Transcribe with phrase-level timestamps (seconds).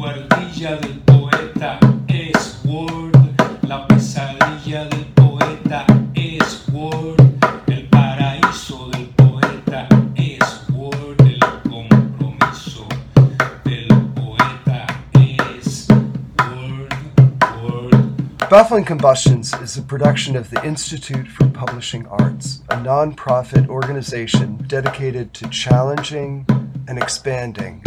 [0.00, 3.14] guardilla del poeta es Word,
[3.68, 5.84] la pesadilla del poeta
[6.14, 7.20] es Word,
[7.66, 9.86] el paraíso del poeta
[10.16, 12.88] es Word, el compromiso
[13.62, 15.86] del poeta es
[16.38, 16.94] Word,
[17.62, 18.48] Word.
[18.48, 25.34] Baffling Combustions is a production of the Institute for Publishing Arts, a nonprofit organization dedicated
[25.34, 26.46] to challenging
[26.88, 27.82] and expanding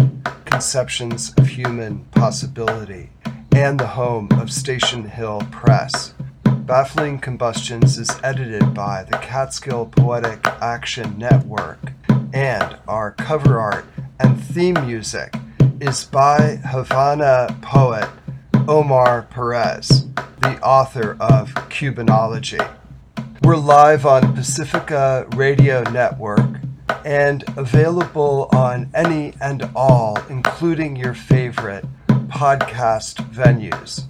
[0.53, 3.09] conceptions of human possibility,
[3.55, 6.13] and the home of Station Hill Press.
[6.45, 11.80] Baffling Combustions is edited by the Catskill Poetic Action Network,
[12.34, 13.85] and our cover art
[14.20, 15.34] and theme music
[15.81, 18.08] is by Havana poet
[18.67, 20.05] Omar Perez,
[20.41, 22.63] the author of Cubanology.
[23.41, 26.52] We're live on Pacifica Radio Network
[27.05, 31.86] and available on any and all, including your favorite
[32.28, 34.05] podcast venues.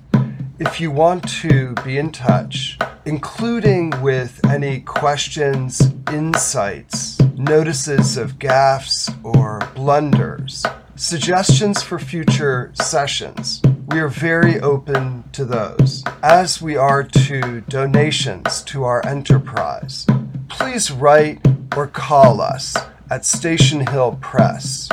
[0.60, 5.82] If you want to be in touch, including with any questions,
[6.12, 10.64] insights, notices of gaffes or blunders,
[10.96, 18.62] suggestions for future sessions, we are very open to those, as we are to donations
[18.64, 20.06] to our enterprise.
[20.48, 21.42] Please write
[21.76, 22.78] or call us
[23.10, 24.88] at Station Hill Press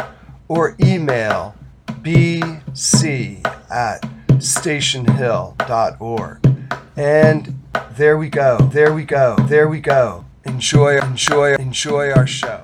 [0.49, 1.55] or email
[1.87, 6.57] bc at stationhill.org.
[6.97, 7.63] And
[7.97, 10.25] there we go, there we go, there we go.
[10.45, 12.63] Enjoy, enjoy, enjoy our show.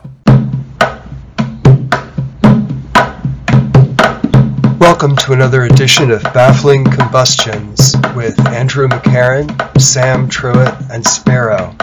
[4.81, 11.77] Welcome to another edition of Baffling Combustions with Andrew McCarron, Sam Truitt, and Sparrow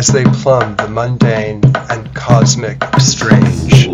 [0.00, 3.84] as they plumb the mundane and cosmic strange.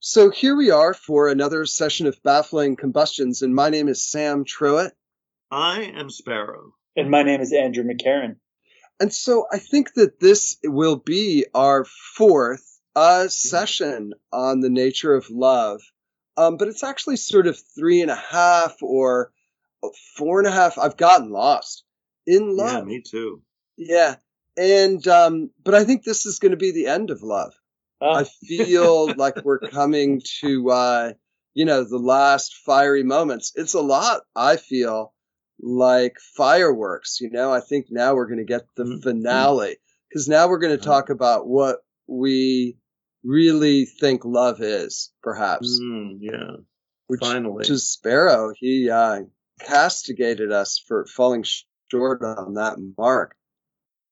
[0.00, 4.46] So here we are for another session of Baffling Combustions, and my name is Sam
[4.46, 4.92] Truitt.
[5.50, 6.72] I am Sparrow.
[6.96, 8.36] And my name is Andrew McCarron.
[8.98, 11.84] And so I think that this will be our
[12.16, 15.80] fourth uh, session on the nature of love.
[16.36, 19.32] Um, but it's actually sort of three and a half or
[20.16, 20.78] four and a half.
[20.78, 21.84] I've gotten lost
[22.26, 22.78] in love.
[22.78, 23.42] Yeah, me too.
[23.76, 24.16] Yeah.
[24.56, 27.52] And, um, but I think this is going to be the end of love.
[28.00, 28.12] Oh.
[28.12, 31.12] I feel like we're coming to, uh,
[31.54, 33.52] you know, the last fiery moments.
[33.54, 35.14] It's a lot, I feel,
[35.60, 37.20] like fireworks.
[37.20, 39.02] You know, I think now we're going to get the Mhm.
[39.02, 39.76] finale
[40.08, 42.76] because now we're going to talk about what we
[43.24, 45.80] really think love is, perhaps.
[45.82, 46.56] Mm, yeah,
[47.06, 47.54] Which, finally.
[47.54, 48.52] which is Sparrow.
[48.56, 49.20] He uh,
[49.60, 51.44] castigated us for falling
[51.90, 53.34] short on that mark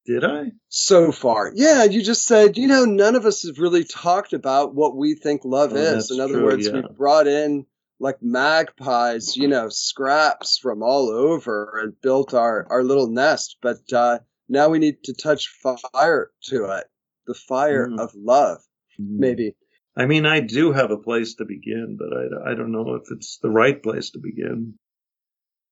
[0.06, 0.52] Did I?
[0.68, 1.52] so far.
[1.54, 5.14] Yeah, you just said, you know, none of us have really talked about what we
[5.14, 6.10] think love Oh, is.
[6.10, 6.72] In other true, words, yeah.
[6.74, 7.66] we brought in
[7.98, 13.56] like magpies, you know, scraps from all over and built our, our little nest.
[13.60, 16.84] But uh, now we need to touch fire to it
[17.26, 18.00] the fire Mm.
[18.00, 18.60] of love,
[19.08, 19.54] maybe.
[19.96, 23.10] I mean, I do have a place to begin, but I, I don't know if
[23.10, 24.74] it's the right place to begin.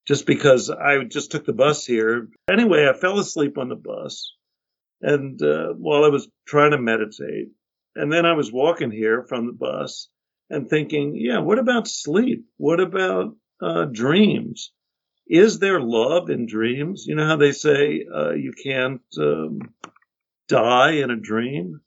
[0.06, 2.28] Just because I just took the bus here.
[2.50, 4.34] Anyway, I fell asleep on the bus.
[5.00, 7.48] And uh, while I was trying to meditate,
[7.94, 10.08] and then I was walking here from the bus
[10.50, 12.46] and thinking, yeah, what about sleep?
[12.56, 14.72] What about uh, dreams?
[15.26, 17.04] Is there love in dreams?
[17.06, 19.60] You know how they say uh, you can't um,
[20.48, 21.80] die in a dream?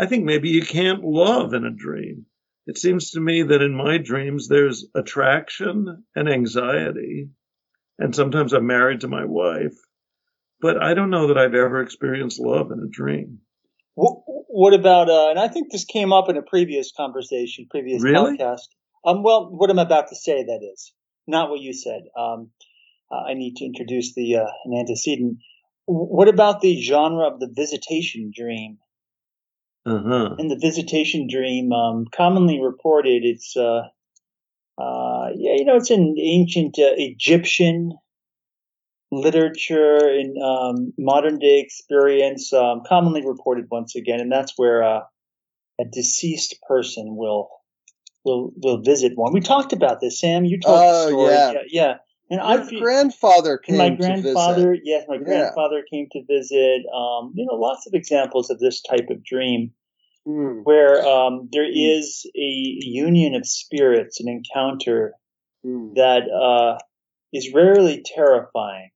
[0.00, 2.24] I think maybe you can't love in a dream.
[2.66, 7.28] It seems to me that in my dreams there's attraction and anxiety.
[7.98, 9.76] And sometimes I'm married to my wife.
[10.62, 13.40] But I don't know that I've ever experienced love in a dream.
[13.94, 18.38] What, about, uh, and I think this came up in a previous conversation, previous Really?
[18.38, 18.68] podcast.
[19.04, 20.94] Um, well, what I'm about to say, that is,
[21.26, 22.04] not what you said.
[22.18, 22.52] Um,
[23.12, 25.40] uh, I need to introduce the uh, an antecedent.
[25.84, 28.78] What about the genre of the visitation dream?
[29.86, 30.36] Uh huh.
[30.38, 33.82] In the visitation dream, um, commonly reported, it's uh,
[34.78, 37.92] uh, yeah, you know, it's in ancient uh, Egyptian
[39.12, 45.00] literature in um, modern day experience, um, commonly reported once again, and that's where uh,
[45.80, 47.48] a deceased person will
[48.24, 49.32] will will visit one.
[49.32, 50.44] We talked about this, Sam.
[50.44, 51.62] You told Oh, the story, yeah.
[51.70, 51.94] yeah.
[52.30, 54.82] And Your I grandfather came my to grandfather, visit.
[54.84, 55.24] yes, my Yeah.
[55.24, 56.86] grandfather came to visit.
[56.94, 59.72] Um, you know, lots of examples of this type of dream
[60.26, 61.98] Hmm, where um, there Mm.
[61.98, 65.14] is a union of spirits, an encounter
[65.64, 65.94] hmm.
[65.94, 66.78] that uh,
[67.32, 68.90] is rarely terrifying.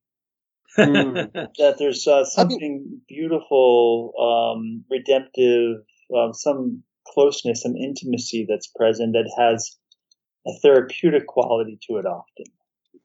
[0.79, 1.33] Mm.
[1.59, 5.79] that there's uh, something beautiful, um, redemptive,
[6.15, 9.77] um, some closeness, some intimacy that's present that has
[10.47, 12.47] a therapeutic quality to it often.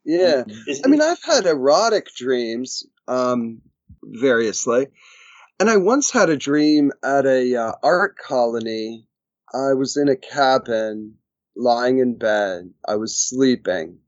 [0.05, 0.43] Yeah.
[0.83, 3.61] I mean, I've had erotic dreams, um,
[4.03, 4.87] variously,
[5.59, 9.07] and I once had a dream at a uh, art colony.
[9.53, 11.15] I was in a cabin,
[11.55, 12.71] lying in bed.
[12.87, 13.99] I was sleeping.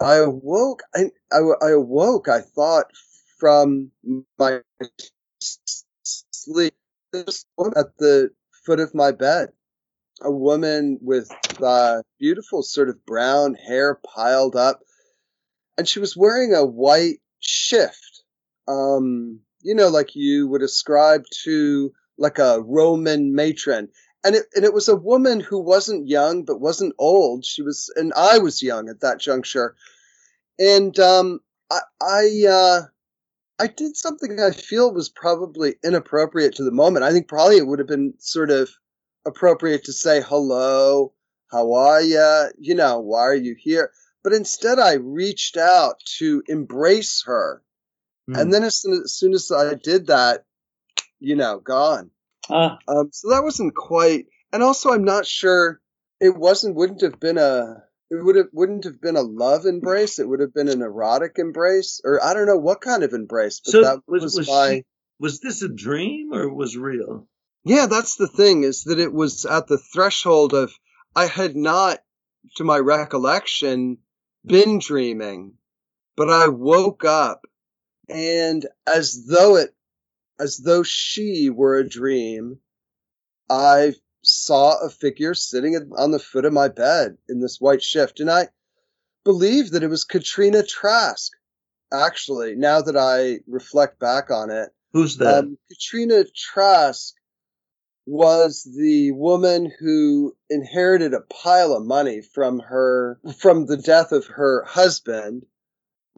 [0.00, 0.82] I awoke.
[0.94, 2.28] I, I, I awoke.
[2.28, 2.86] I thought
[3.38, 3.92] from
[4.38, 4.60] my
[6.02, 6.74] sleep
[7.12, 7.24] a
[7.56, 8.30] woman at the
[8.64, 9.50] foot of my bed.
[10.22, 11.28] A woman with
[11.62, 14.80] uh, beautiful sort of brown hair piled up
[15.78, 18.22] and she was wearing a white shift.
[18.68, 23.88] Um, you know, like you would ascribe to like a Roman matron.
[24.24, 27.44] And it, and it was a woman who wasn't young, but wasn't old.
[27.44, 29.76] She was, and I was young at that juncture.
[30.58, 31.40] And, um,
[31.70, 32.80] I, I, uh,
[33.58, 37.04] I did something I feel was probably inappropriate to the moment.
[37.04, 38.70] I think probably it would have been sort of
[39.26, 41.12] appropriate to say hello,
[41.50, 42.46] how are ya?
[42.58, 43.90] You know, why are you here?
[44.26, 47.62] But instead, I reached out to embrace her,
[48.26, 48.34] Hmm.
[48.34, 50.44] and then as soon, as soon as I did that,
[51.20, 52.10] you know, gone.
[52.50, 54.26] Ah, Um, so that wasn't quite.
[54.52, 55.80] And also, I'm not sure.
[56.20, 56.74] It wasn't.
[56.74, 57.84] Wouldn't have been a.
[58.10, 58.48] It would have.
[58.52, 60.18] Wouldn't have been a love embrace.
[60.18, 63.60] It would have been an erotic embrace, or I don't know what kind of embrace.
[63.64, 64.68] But So that was- was, was my.
[64.78, 64.84] she-
[65.20, 67.28] Was this a dream or was real?
[67.62, 70.74] Yeah, that's the thing is that it was at the threshold of
[71.14, 72.02] I had not,
[72.56, 73.98] to my recollection,
[74.46, 75.54] been dreaming,
[76.16, 77.46] but I woke up
[78.08, 79.74] and as though it,
[80.38, 82.58] as though she were a dream,
[83.50, 88.20] I saw a figure sitting on the foot of my bed in this white shift
[88.20, 88.48] and I
[89.24, 91.32] believe that it was Katrina Trask.
[91.92, 95.44] Actually, now that I reflect back on it, Who's that?
[95.44, 97.14] um, Katrina Trask
[98.06, 104.26] was the woman who inherited a pile of money from her from the death of
[104.26, 105.44] her husband,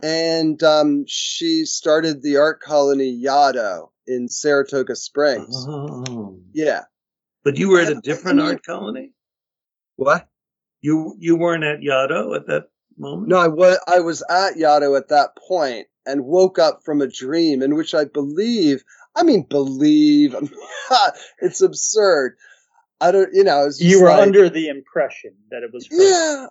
[0.03, 5.67] and um, she started the art colony Yaddo in Saratoga Springs.
[5.69, 6.39] oh.
[6.53, 6.83] Yeah.
[7.43, 9.13] But you were at a different art colony?
[9.97, 10.29] What?
[10.83, 12.69] You you weren't at Yaddo at that
[12.99, 13.29] moment?
[13.29, 17.07] No, I was I was at Yaddo at that point and woke up from a
[17.07, 18.85] dream in which I believe.
[19.19, 20.35] I mean, believe.
[21.41, 22.37] it's absurd.
[23.01, 23.31] I don't.
[23.33, 23.69] You know.
[23.79, 25.97] You were like- under the impression that it was her.
[25.97, 26.47] Yeah,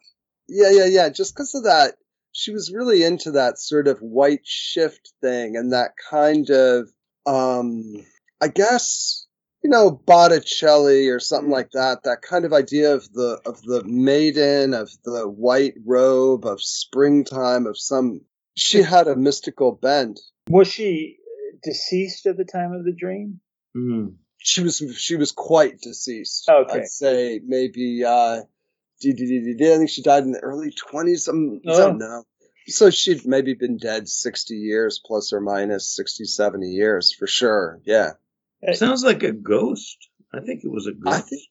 [0.48, 1.10] yeah, yeah, yeah.
[1.10, 1.96] Just because of that,
[2.34, 6.90] she was really into that sort of white shift thing and that kind of,
[7.26, 8.06] um,
[8.42, 9.26] I guess,
[9.64, 12.04] you know, Botticelli or something like that.
[12.04, 17.66] That kind of idea of the of the maiden, of the white robe, of springtime,
[17.66, 18.22] of some.
[18.56, 20.20] She had a mystical bend.
[20.50, 21.17] Was she
[21.64, 23.40] deceased at the time of the dream?
[23.74, 24.08] Hmm.
[24.40, 26.48] She was she was quite deceased.
[26.50, 26.80] Okay.
[26.80, 28.42] I'd say maybe uh
[29.02, 31.28] d- d- d- d- I think she died in the early twenties.
[31.28, 31.60] I Oh.
[31.66, 32.24] don't know.
[32.68, 37.80] So she'd maybe been dead sixty years plus or minus 60, 70 years for sure.
[37.86, 38.12] Yeah.
[38.68, 39.98] Uh, Sounds like a ghost.
[40.34, 41.16] I think it was a ghost.
[41.16, 41.42] I think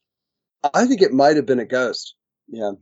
[0.75, 2.15] I think it might have been a ghost.
[2.49, 2.73] Yeah.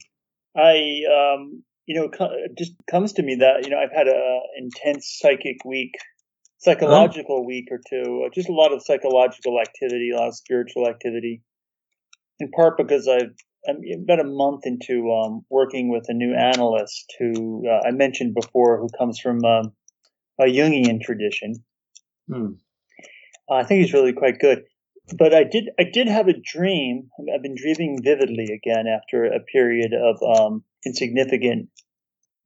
[0.56, 4.08] I, um, you know, it it just comes to me that you know I've had
[4.08, 5.92] a intense psychic week,
[6.58, 8.24] psychological week or two.
[8.26, 11.42] uh, Just a lot of psychological activity, a lot of spiritual activity.
[12.40, 13.34] In part because I've
[13.66, 18.34] I'm about a month into um, working with a new analyst who uh, I mentioned
[18.34, 19.72] before, who comes from um,
[20.38, 21.54] a Jungian tradition.
[22.30, 22.46] Hmm.
[23.50, 24.64] Uh, I think he's really quite good.
[25.18, 27.10] But I did I did have a dream.
[27.34, 31.68] I've been dreaming vividly again after a period of um, insignificant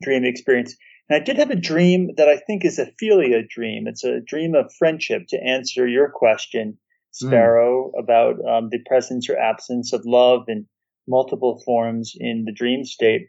[0.03, 0.77] dream experience.
[1.09, 3.87] And I did have a dream that I think is a philia dream.
[3.87, 6.79] It's a dream of friendship to answer your question,
[7.13, 10.67] Sparrow, about um, the presence or absence of love in
[11.07, 13.29] multiple forms in the dream state.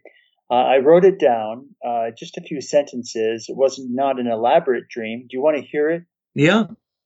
[0.50, 3.46] Uh, I wrote it down, uh, just a few sentences.
[3.48, 5.20] It wasn't not an elaborate dream.
[5.30, 6.02] Do you want to hear it?
[6.34, 6.64] Yeah.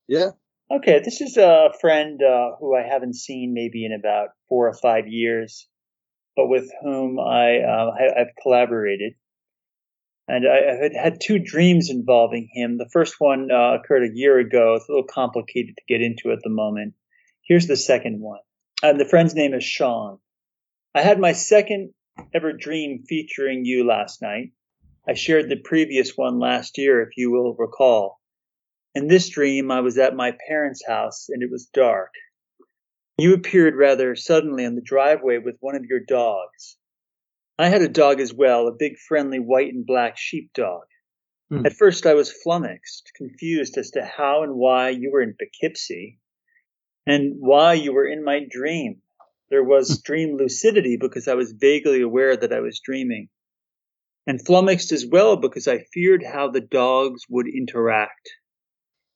[0.09, 0.31] Yeah.
[0.71, 4.75] Okay, this is a friend uh, who I haven't seen maybe in about four or
[4.75, 5.69] five years,
[6.37, 9.13] but with whom I uh, I- I've collaborated,
[10.27, 12.79] and I, had had two dreams involving him.
[12.79, 14.75] The first one uh, occurred a year ago.
[14.75, 16.95] It's a little complicated to get into at the moment.
[17.43, 18.41] Here's the second one,
[18.83, 20.19] and the friend's name is Sean.
[20.95, 21.93] I had my second
[22.33, 24.53] ever dream featuring you last night.
[25.07, 28.21] I shared the previous one last year, if you will recall.
[28.95, 32.13] In this dream, I was at my parents' house and it was dark.
[33.19, 36.77] You appeared rather suddenly on the driveway with one of your dogs.
[37.59, 40.83] I had a dog as well, a big friendly white and black sheepdog.
[41.51, 41.65] Hmm.
[41.65, 46.19] At first, I was flummoxed, confused as to how and why you were in Poughkeepsie
[47.07, 49.03] and why you were in my dream.
[49.51, 53.29] There was dream lucidity because I was vaguely aware that I was dreaming,
[54.27, 58.31] and flummoxed as well because I feared how the dogs would interact.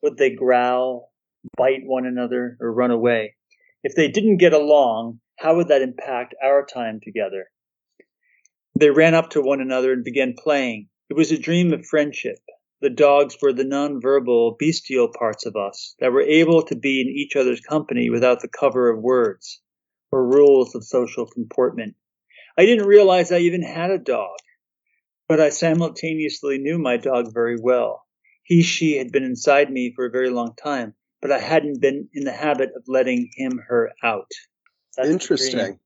[0.02, 1.12] Would they growl,
[1.56, 3.34] bite one another, or run away?
[3.82, 7.50] If they didn't get along, how would that impact our time together?
[8.78, 10.88] They ran up to one another and began playing.
[11.10, 12.38] It was a dream of friendship.
[12.80, 17.08] The dogs were the nonverbal, bestial parts of us that were able to be in
[17.08, 19.60] each other's company without the cover of words
[20.12, 21.96] or rules of social comportment.
[22.56, 24.36] I didn't realize I even had a dog,
[25.28, 28.04] but I simultaneously knew my dog very well.
[28.44, 32.08] He, she had been inside me for a very long time, but I hadn't been
[32.14, 34.30] in the habit of letting him, her out.
[34.96, 35.80] That's Interesting.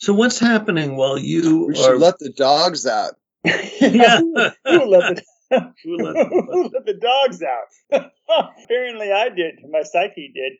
[0.00, 0.14] Dream.
[0.14, 1.76] So what's happening while you We are?
[1.76, 3.14] should let the dogs out.
[3.44, 4.18] yeah.
[4.20, 5.22] Who let the,
[5.84, 8.10] Who let the- who let the dogs out?
[8.64, 9.56] Apparently, I did.
[9.70, 10.52] My psyche did.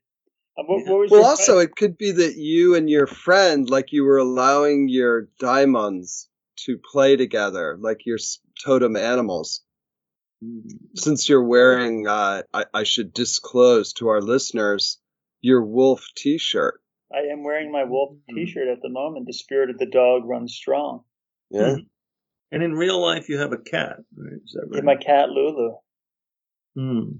[0.56, 3.68] Um, what, what was Well, your also, it could be that you and your friend,
[3.68, 6.28] like you were allowing your daimons
[6.66, 8.18] to play together, like your
[8.64, 9.62] totem animals.
[10.94, 14.98] Since you're wearing, uh, I, I should disclose to our listeners,
[15.40, 16.80] your wolf t shirt.
[17.14, 18.34] I am wearing my wolf Mhm.
[18.34, 19.26] T-shirt at the moment.
[19.26, 21.04] The spirit of the dog runs strong.
[21.50, 21.76] Yeah.
[22.50, 24.40] And in real life, you have a cat, right?
[24.44, 25.76] Is that Yeah, my cat Lulu.
[26.74, 27.10] Hmm.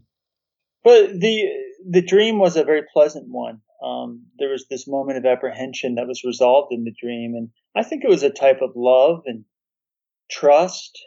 [0.82, 1.48] But the
[1.86, 3.60] the dream was a very pleasant one.
[3.82, 7.82] Um, there was this moment of apprehension that was resolved in the dream, and I
[7.82, 9.44] think it was a type of love and
[10.30, 10.98] trust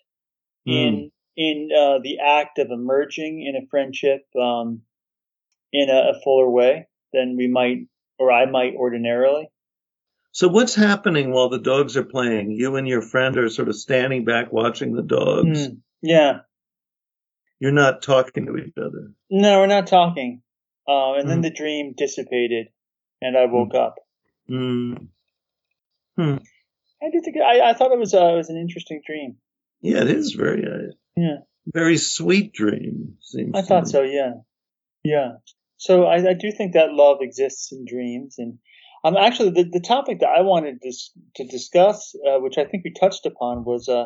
[0.66, 4.82] in in uh, the act of emerging in a friendship um,
[5.72, 7.88] in a, a fuller way than we might
[8.20, 9.50] or I might ordinarily.
[10.32, 12.52] So what's happening while the dogs are playing?
[12.52, 15.68] You and your friend are sort of standing back watching the dogs.
[15.68, 16.40] Mm, yeah,
[17.60, 19.14] You're not talking to each other.
[19.32, 20.42] no, we're not talking.
[20.88, 21.44] Uh, and then Mm.
[21.44, 22.68] the dream dissipated,
[23.22, 23.96] and I woke up.
[24.48, 24.94] Hmm.
[26.18, 29.38] I do think I, I thought it was uh, it was an interesting dream.
[29.82, 31.38] Yeah, it is very, uh, Yeah.
[31.66, 33.18] very sweet dream.
[33.22, 33.52] Seems.
[33.56, 33.90] I thought me.
[33.90, 34.02] so.
[34.04, 34.32] Yeah,
[35.04, 35.34] yeah.
[35.78, 38.58] So I, I do think that love exists in dreams, and
[39.04, 40.92] um, actually the, the topic that I wanted to
[41.36, 44.06] to discuss, uh, which I think we touched upon, was uh,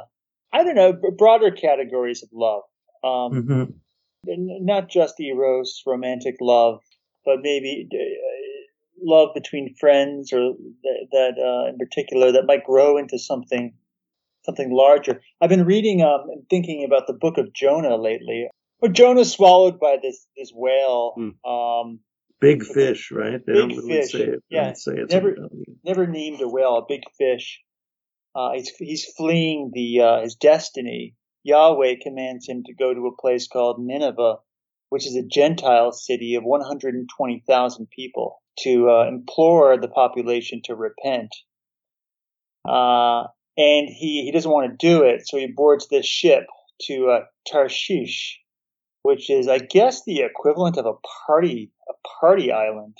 [0.54, 2.64] I don't know broader categories of love,
[3.04, 3.74] um, Mhm.
[4.26, 6.82] not just eros, romantic love,
[7.26, 7.98] but maybe uh,
[9.02, 13.74] love between friends, or th- that uh, in particular that might grow into something
[14.44, 15.22] something larger.
[15.40, 18.50] I've been reading um, and thinking about the book of Jonah lately.
[18.82, 21.14] But Jonah's swallowed by this this whale.
[21.16, 21.50] Hmm.
[21.50, 22.00] Um,
[22.40, 23.40] Big fish, right?
[23.46, 24.44] They Big don't really fish, say it.
[24.50, 24.64] They yeah.
[24.66, 25.36] don't say it's Never-
[25.84, 27.62] never named a whale, a big fish.
[28.34, 31.16] Uh, he's he's fleeing the uh, his destiny.
[31.44, 34.38] Yahweh commands him to go to a place called Nineveh,
[34.90, 41.36] which is a Gentile city of 120,000 people, to uh, implore the population to repent.
[42.68, 43.24] Uh,
[43.58, 46.44] and he, he doesn't want to do it, so he boards this ship
[46.84, 47.20] to uh,
[47.52, 48.40] Tarshish,
[49.04, 50.94] which is, I guess, the equivalent of a
[51.28, 52.98] party a party island.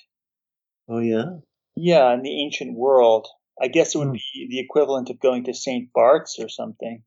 [0.90, 1.38] Oh yeah.
[1.76, 3.28] Yeah, in the ancient world,
[3.62, 4.14] I guess it would Hmm.
[4.14, 5.92] be the equivalent of going to St.
[5.94, 7.04] Bart's or something.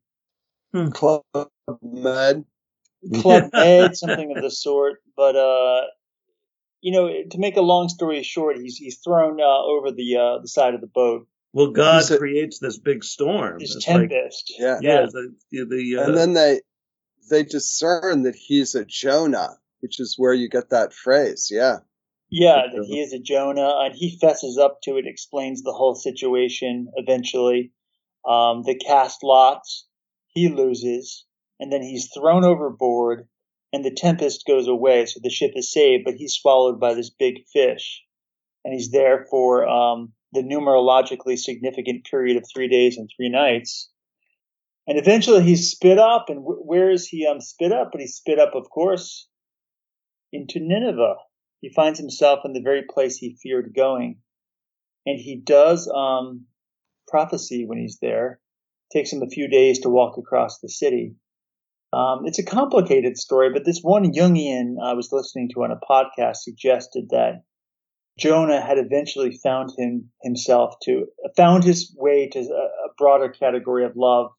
[0.91, 1.23] Club
[1.81, 2.43] Med.
[3.21, 5.01] Club Med, something of the sort.
[5.15, 5.81] But uh,
[6.81, 10.41] you know, to make a long story short, he's he's thrown uh, over the uh,
[10.41, 11.27] the side of the boat.
[11.53, 13.59] Well, God He's a- creates this big storm.
[13.59, 14.53] This It's like- tempest.
[14.59, 14.79] Yeah.
[14.81, 16.61] yeah, the the, the uh, and then they
[17.29, 21.49] they discern that he's a Jonah, which is where you get that phrase.
[21.51, 21.79] Yeah.
[22.29, 25.95] Yeah, that he is a Jonah, and he fesses up to it, explains the whole
[25.95, 27.71] situation eventually.
[28.27, 29.87] Um, they cast lots,
[30.27, 31.25] he loses,
[31.59, 33.27] and then he's thrown overboard,
[33.71, 37.09] and the tempest goes away, so the ship is saved, but he's swallowed by this
[37.09, 38.03] big fish.
[38.63, 43.89] And he's there for um, the numerologically significant period of three days and three nights.
[44.87, 47.89] And eventually he's spit up, and wh- where is he um, spit up?
[47.91, 49.27] But he's spit up, of course,
[50.31, 51.15] into Nineveh
[51.65, 54.19] he finds himself in the very place he feared going.
[55.07, 56.45] And he does um,
[57.07, 58.39] prophecy when he's there.
[58.91, 61.15] It takes him a few days to walk across the city.
[61.91, 65.79] Um, it's a complicated story, but this one Jungian I was listening to on a
[65.89, 67.43] podcast suggested that
[68.19, 73.85] Jonah had eventually found him himself to found his way to a, a broader category
[73.85, 74.29] of love,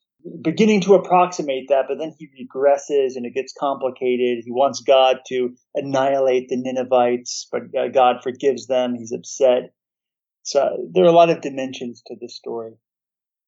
[0.43, 4.45] beginning to approximate that, but then he regresses and it gets complicated.
[4.45, 8.95] He wants God to annihilate the Ninevites, but uh, God forgives them.
[8.95, 9.73] He's upset.
[10.43, 12.75] So there are a lot of dimensions to this story.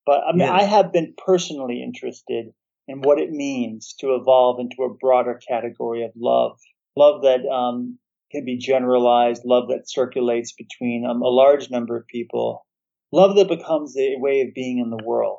[0.04, 0.54] But I mean, Yeah.
[0.54, 2.52] I have been personally interested
[2.86, 6.58] in what it means to evolve into a broader category of love.
[6.96, 7.98] Love that um,
[8.32, 12.66] can be generalized, love that circulates between um, a large number of people,
[13.12, 15.38] love that becomes a way of being in the world.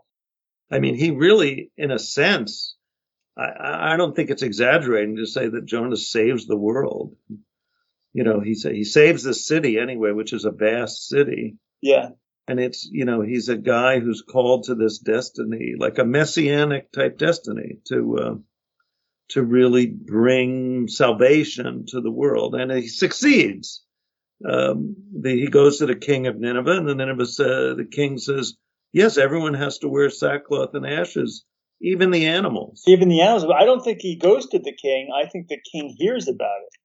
[0.71, 2.75] I mean, he really, in a sense,
[3.37, 7.15] I, I don't think it's exaggerating to say that Jonah saves the world.
[8.13, 11.57] You know, he he saves the city anyway, which is a vast city.
[11.81, 12.09] Yeah.
[12.47, 16.91] And it's, you know, he's a guy who's called to this destiny, like a messianic
[16.91, 18.35] type destiny to, uh,
[19.29, 22.55] to really bring salvation to the world.
[22.55, 23.83] And he succeeds.
[24.43, 28.17] Um, the, he goes to the king of Nineveh, and the Nineveh, uh, the king
[28.17, 28.55] says,
[28.93, 31.45] yes, everyone has to wear sackcloth and ashes,
[31.81, 32.83] even the animals.
[32.87, 33.45] Even the animals.
[33.45, 35.09] But I don't think he goes to the king.
[35.15, 36.79] I think the king hears about it.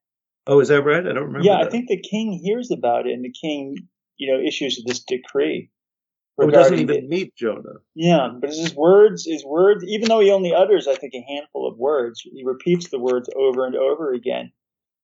[0.46, 1.06] Oh, is that right?
[1.06, 1.46] I don't remember.
[1.46, 1.68] Yeah, that.
[1.68, 3.76] I think the king hears about it, and the king,
[4.16, 5.70] you know, issues this decree.
[6.36, 7.08] Oh, doesn't even it.
[7.08, 7.76] meet Jonah.
[7.94, 11.68] Yeah, but his words, his words, even though he only utters, I think, a handful
[11.68, 14.50] of words, he repeats the words over and over again.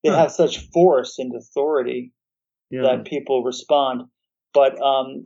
[0.02, 0.16] They huh.
[0.16, 2.12] have such force and authority
[2.68, 2.82] yeah.
[2.82, 4.08] that people respond.
[4.52, 5.24] But um,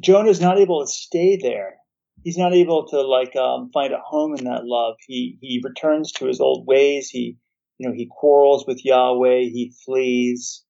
[0.00, 1.76] Jonah's not able to stay there.
[2.22, 4.96] He's not able to like um, find a home in that love.
[5.06, 7.08] He he returns to his old ways.
[7.08, 7.36] He
[7.78, 9.40] you know he quarrels with Yahweh.
[9.40, 10.64] He flees.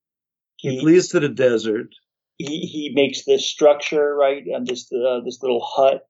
[0.56, 1.88] He, he flees to the desert.
[2.36, 6.02] He he makes this structure right and this uh, this little hut.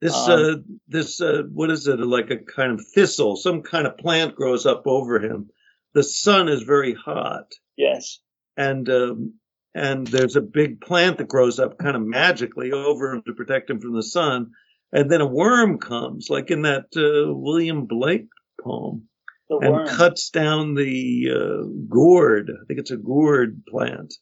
[0.00, 0.54] This um, uh
[0.88, 3.36] this uh what is it like a kind of thistle?
[3.36, 5.50] Some kind of plant grows up over him.
[5.92, 7.52] The sun is very hot.
[7.76, 8.20] Yes.
[8.56, 9.34] And um,
[9.74, 13.70] and there's a big plant that grows up kind of magically over him to protect
[13.70, 14.52] him from the sun.
[14.92, 18.26] And then a worm comes, like in that uh, William Blake
[18.60, 19.08] poem,
[19.48, 22.50] and cuts down the uh, gourd.
[22.50, 24.14] I think it's a gourd plant.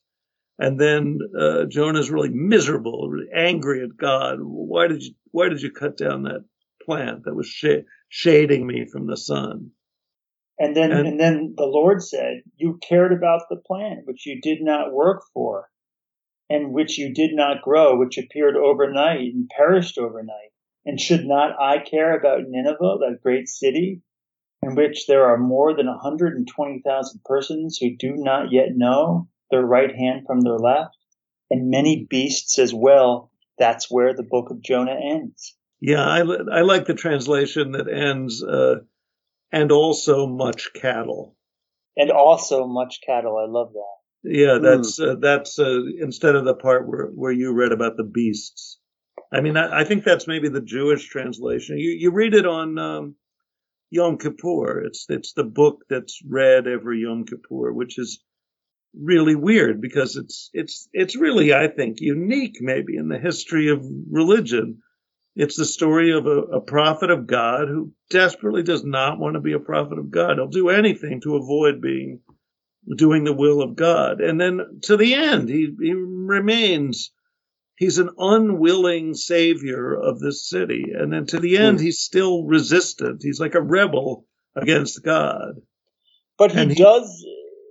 [0.59, 4.39] And then uh, Jonah's really miserable, really angry at God.
[4.41, 6.45] Why did you Why did you cut down that
[6.85, 9.71] plant that was sh- shading me from the sun?
[10.59, 14.41] And then, and, and then the Lord said, You cared about the plant which you
[14.41, 15.69] did not work for,
[16.51, 20.53] and which you did not grow, which appeared overnight and perished overnight.
[20.85, 24.03] And should not I care about Nineveh, that great city,
[24.63, 29.95] in which there are more than 120,000 persons who do not yet know their right
[29.95, 30.97] hand from their left,
[31.51, 33.31] and many beasts as well?
[33.59, 35.55] That's where the book of Jonah ends.
[35.81, 38.43] Yeah, I, I like the translation that ends.
[38.43, 38.81] Uh,
[39.53, 41.37] and also much cattle.
[41.97, 43.37] And also much cattle.
[43.37, 43.99] I love that.
[44.25, 45.13] Yeah, that's mm.
[45.13, 48.79] uh, that's uh, instead of the part where where you read about the beasts.
[49.33, 51.79] I mean, I, I think that's maybe the Jewish translation.
[51.79, 53.15] You you read it on um,
[53.91, 54.83] Yom Kippur.
[54.85, 58.23] It's it's the book that's read every Yom Kippur, which is
[58.95, 63.85] really weird because it's it's it's really I think unique maybe in the history of
[64.11, 64.83] religion
[65.39, 69.41] it's the story of a, a, prophet of God who desperately does not want to
[69.41, 70.37] be a prophet of God.
[70.37, 72.21] He'll do anything to avoid being
[72.97, 74.21] doing the will of God.
[74.21, 77.13] And then to the end, he, he remains,
[77.77, 80.87] he's an unwilling savior of this city.
[80.93, 81.85] And then to the end, hmm.
[81.85, 83.23] he's still resistant.
[83.23, 85.55] He's like a rebel against God.
[86.37, 87.25] But he, he does,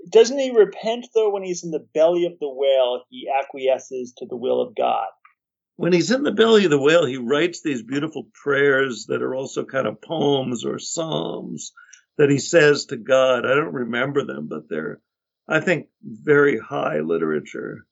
[0.09, 3.03] doesn't he repent though when he's in the belly of the whale?
[3.09, 5.07] He acquiesces to the will of God
[5.77, 9.35] when he's in the belly of the whale, he writes these beautiful prayers that are
[9.35, 11.71] also kind of poems or psalms
[12.17, 13.45] that he says to God.
[13.45, 14.99] I don't remember them, but they're,
[15.47, 17.85] I think, very high literature.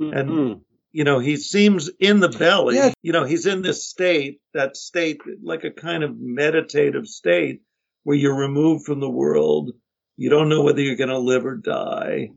[0.00, 0.18] Mm-hmm.
[0.18, 2.92] And, you know, he seems in the belly, yeah.
[3.00, 7.62] you know, he's in this state, that state, like a kind of meditative state
[8.02, 9.70] where you're removed from the world.
[10.16, 12.30] You don't know whether you're going to live or die.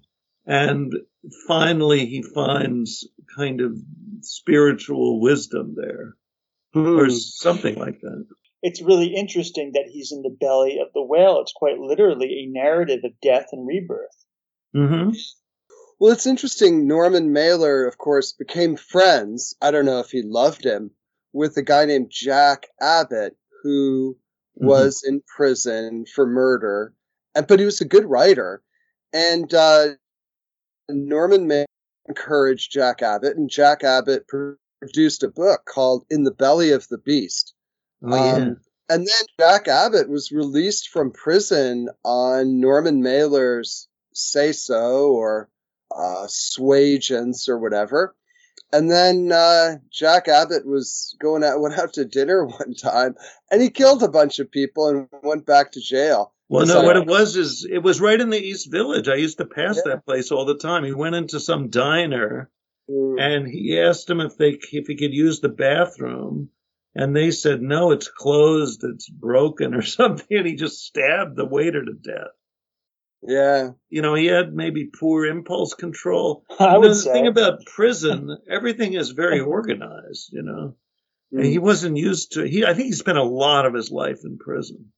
[0.45, 0.93] And
[1.47, 3.77] finally, he finds kind of
[4.21, 6.15] spiritual wisdom there,
[6.73, 6.97] hmm.
[6.97, 8.25] or something like that.
[8.61, 11.41] It's really interesting that he's in the belly of the whale.
[11.41, 14.25] It's quite literally a narrative of death and rebirth.
[14.73, 15.11] Mm-hmm.
[15.99, 16.87] Well, it's interesting.
[16.87, 19.55] Norman Mailer, of course, became friends.
[19.61, 20.91] I don't know if he loved him
[21.33, 24.17] with a guy named Jack Abbott, who
[24.57, 24.67] mm-hmm.
[24.67, 26.93] was in prison for murder,
[27.35, 28.63] And but he was a good writer.
[29.11, 29.87] And uh,
[30.89, 31.65] Norman Mailer
[32.07, 36.97] encouraged Jack Abbott, and Jack Abbott produced a book called In the Belly of the
[36.97, 37.53] Beast.
[38.03, 38.33] Oh, yeah.
[38.33, 38.57] Um,
[38.89, 45.49] and then Jack Abbott was released from prison on Norman Mailer's say so or
[45.95, 48.15] uh, swagens or whatever.
[48.71, 53.15] And then uh, Jack Abbott was going out, went out to dinner one time,
[53.49, 56.33] and he killed a bunch of people and went back to jail.
[56.53, 59.07] Well, no, what it was is it was right in the East Village.
[59.07, 59.93] I used to pass yeah.
[59.93, 60.83] that place all the time.
[60.83, 62.49] He went into some diner
[62.89, 63.19] mm.
[63.19, 66.49] and he asked him if they if he could use the bathroom,
[66.95, 70.27] And they said, no, it's closed, it's broken or something.
[70.37, 72.33] And he just stabbed the waiter to death.
[73.25, 73.71] Yeah.
[73.89, 76.43] You know, he had maybe poor impulse control.
[76.59, 77.13] I would the say.
[77.13, 80.75] thing about prison, everything is very organized, you know.
[81.31, 81.49] And Mm.
[81.49, 84.37] he wasn't used to he I think he spent a lot of his life in
[84.37, 84.91] prison.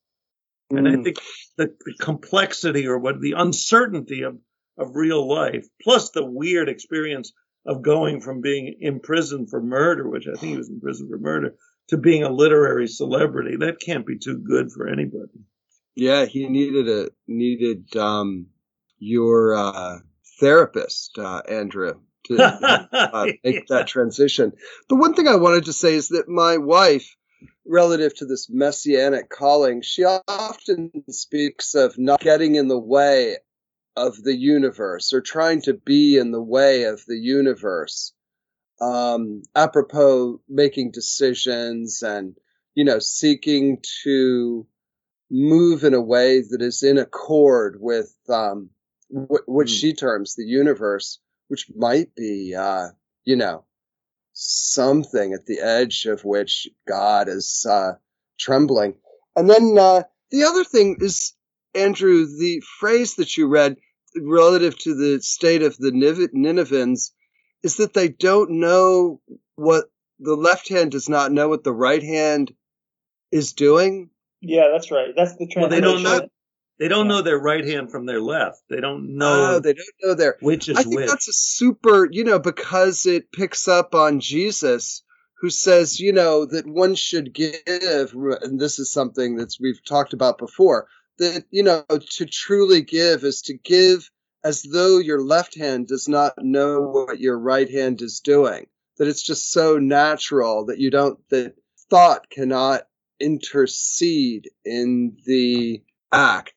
[0.71, 1.03] And I Mm.
[1.03, 1.17] think
[1.57, 4.37] the, the complexity or what the uncertainty of,
[4.77, 7.33] of real life, plus the weird experience
[7.65, 11.07] of going from being in prison for murder, which I think he was in prison
[11.09, 11.55] for murder,
[11.89, 15.39] to being a literary celebrity, that can't be too good for anybody.
[15.95, 18.47] Yeah, he needed a needed um
[18.99, 19.99] your uh
[20.39, 22.35] therapist, uh, Andrew, to
[22.91, 24.53] uh, make that transition.
[24.89, 27.15] The one thing I wanted to say is that my wife,
[27.65, 33.37] relative to this messianic calling, she often speaks of not getting in the way
[33.95, 38.13] of the universe or trying to be in the way of the universe.
[38.81, 42.35] Um, apropos making decisions and,
[42.73, 44.67] you know, seeking to
[45.31, 48.69] move in a way that is in accord with um,
[49.09, 49.73] wh- what Hmm.
[49.73, 52.89] she terms the universe, which might be, uh,
[53.23, 53.63] you know,
[54.35, 57.93] something at the edge of which God is uh,
[58.39, 58.95] trembling.
[59.35, 61.33] And then uh, the other thing is,
[61.75, 63.77] Andrew, the phrase that you read
[64.21, 67.13] relative to the state of the Niv- Ninevans
[67.63, 69.21] is that they don't know
[69.57, 69.85] what
[70.19, 72.53] the left hand does not know what the right hand
[73.31, 74.11] is doing.
[74.41, 75.09] Yeah, that's right.
[75.15, 75.69] That's the Well, translation.
[75.69, 76.29] they don't know
[76.79, 78.61] they don't know their right hand from their left.
[78.69, 81.09] They don't know Oh, they don't know their which is I think which.
[81.09, 85.03] that's a super, you know, because it picks up on Jesus,
[85.39, 90.13] who says, you know, that one should give, and this is something that we've talked
[90.13, 91.83] about before, that, you know,
[92.17, 94.09] to truly give is to give
[94.43, 98.67] as though your left hand does not know what your right hand is doing.
[98.97, 101.55] That it's just so natural that you don't, that
[101.89, 102.83] thought cannot
[103.19, 105.81] intercede in the
[106.15, 106.53] act.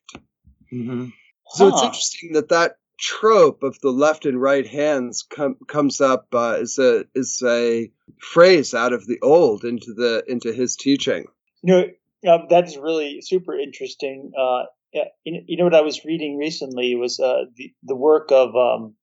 [0.73, 1.13] Mhm.
[1.51, 6.27] So it's interesting that that trope of the left and right hands com- comes up
[6.35, 11.27] uh, as a as a phrase out of the old into the into his teaching.
[11.63, 11.75] You
[12.25, 14.33] know, uh, that is really super interesting.
[14.39, 14.65] Uh,
[15.25, 18.95] you, you know what I was reading recently was uh, the the work of um,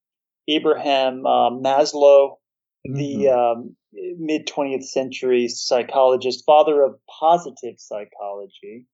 [0.48, 2.38] Abraham uh, Maslow,
[2.84, 8.86] the um, mid twentieth century psychologist, father of positive psychology.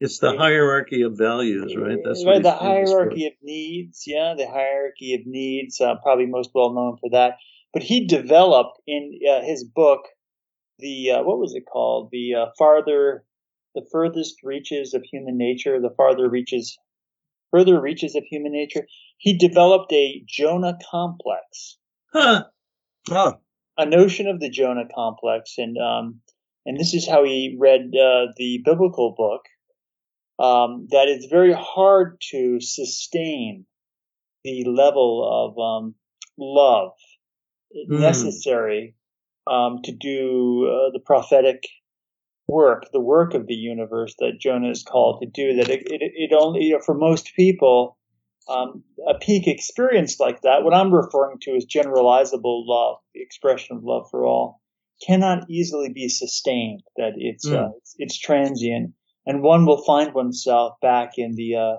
[0.00, 1.98] It's the hierarchy of values, right?
[2.02, 2.42] That's right.
[2.42, 4.04] The hierarchy of needs.
[4.06, 5.80] Yeah, the hierarchy of needs.
[5.80, 7.34] Uh, probably most well known for that.
[7.74, 10.00] But he developed in uh, his book
[10.78, 12.08] the uh, what was it called?
[12.10, 13.24] The uh, farther,
[13.74, 15.80] the furthest reaches of human nature.
[15.80, 16.78] The farther reaches,
[17.50, 18.86] further reaches of human nature.
[19.18, 21.76] He developed a Jonah complex
[22.12, 22.44] Huh.
[23.10, 23.34] Oh,
[23.78, 26.20] a notion of the Jonah complex, and um,
[26.66, 29.42] and this is how he read uh, the biblical book.
[30.40, 33.66] Um, that it's very hard to sustain
[34.42, 35.94] the level of um,
[36.38, 36.92] love
[37.88, 38.00] Hmm.
[38.00, 38.94] necessary
[39.46, 41.62] um, to do uh, the prophetic
[42.48, 45.56] work, the work of the universe that Jonah is called to do.
[45.56, 47.98] That it, it, it only, you know, for most people,
[48.48, 53.76] um, a peak experience like that, what I'm referring to is generalizable love, the expression
[53.76, 54.60] of love for all,
[55.06, 56.82] cannot easily be sustained.
[56.96, 57.72] That it's uh, Mm.
[57.78, 58.92] it's, it's transient,
[59.26, 61.76] and one will find oneself back in the uh,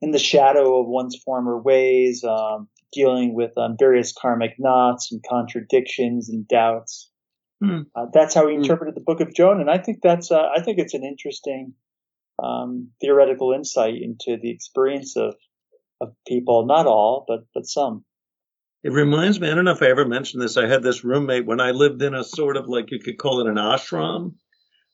[0.00, 5.22] in the shadow of one's former ways, um, dealing with um, various karmic knots and
[5.28, 7.10] contradictions and doubts.
[7.62, 7.82] Hmm.
[7.94, 8.62] Uh, that's how he Hmm.
[8.62, 11.74] interpreted the Book of Jonah, and I think that's uh, I think it's an interesting
[12.42, 15.34] um, theoretical insight into the experience of
[16.00, 18.04] of people, not all, but but some.
[18.82, 20.56] It reminds me, I don't know if I ever mentioned this.
[20.56, 23.40] I had this roommate when I lived in a sort of like you could call
[23.40, 24.36] it an ashram,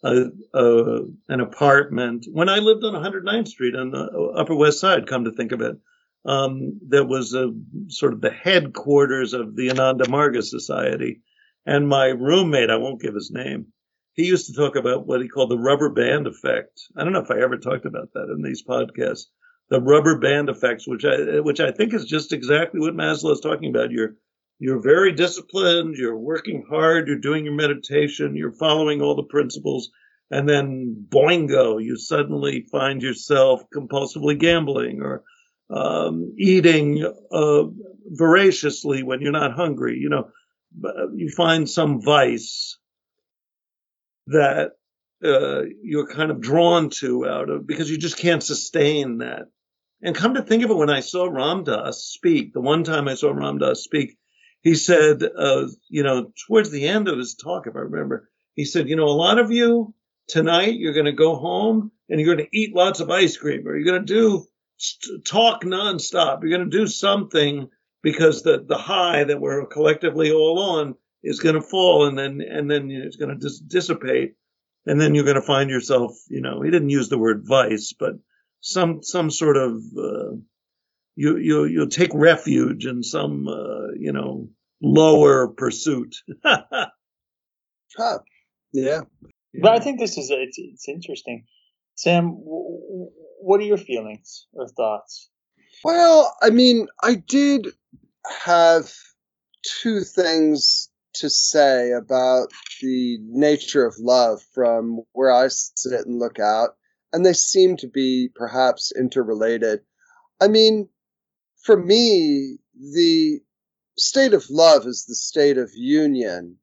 [0.05, 2.27] uh, uh, an apartment.
[2.31, 5.61] When I lived on 109th Street on the Upper West Side, come to think of
[5.61, 5.77] it,
[6.25, 7.53] um, there was a
[7.89, 11.23] sort of the headquarters of the Ananda Marga Society.
[11.65, 13.73] And my roommate, I won't give his name,
[14.17, 16.81] he used to talk about what he called the rubber band effect.
[16.97, 19.27] I don't know if I ever talked about that in these podcasts.
[19.69, 23.41] The rubber band effects, which I which I think is just exactly what Maslow is
[23.41, 23.91] talking about.
[23.91, 24.15] You're
[24.59, 29.91] you're very disciplined, you're working hard, you're doing your meditation, you're following all the principles,
[30.31, 35.23] and then boingo, you suddenly find yourself compulsively gambling or
[35.71, 37.63] um, eating uh,
[38.07, 39.99] voraciously when you're not hungry.
[39.99, 40.31] You know,
[41.15, 42.79] you find some vice
[44.29, 44.73] that
[45.25, 49.47] uh, you're kind of drawn to out of because you just can't sustain that.
[50.03, 53.09] And come to think of it, when I saw Ram Dass speak, the one time
[53.09, 54.19] I saw Ram Dass speak,
[54.67, 58.65] he said, uh, you know, towards the end of his talk, if I remember, He
[58.65, 59.95] said, you know, a lot of you
[60.29, 63.69] tonight, you're going to go home and you're going to eat lots of ice cream
[63.69, 64.47] or you're going to do
[65.25, 66.43] talk nonstop.
[66.43, 67.69] You're going to do something
[68.03, 72.41] because the, the high that we're collectively all on is going to fall and then,
[72.41, 74.35] and then it's going to dis- dissipate.
[74.87, 77.93] And then you're going to find yourself, you know, he didn't use the word vice,
[77.99, 78.15] but
[78.61, 80.37] some, some sort of, uh,
[81.15, 84.49] you, you, you'll take refuge in some, uh, you know,
[84.83, 86.15] lower pursuit.
[86.45, 88.19] huh.
[88.73, 89.03] Yeah.
[89.61, 91.45] But I think this is it's it's interesting.
[91.95, 93.11] Sam, w-
[93.41, 95.31] what are your feelings or thoughts?
[95.85, 97.69] Well, I mean, I did
[98.45, 98.93] have
[99.83, 102.49] two things to say about
[102.83, 106.71] the nature of love from where I sit and look out,
[107.13, 109.81] and they seem to be perhaps interrelated.
[110.41, 110.89] I mean,
[111.65, 113.41] for me, the
[113.99, 116.57] state of love is the state of union,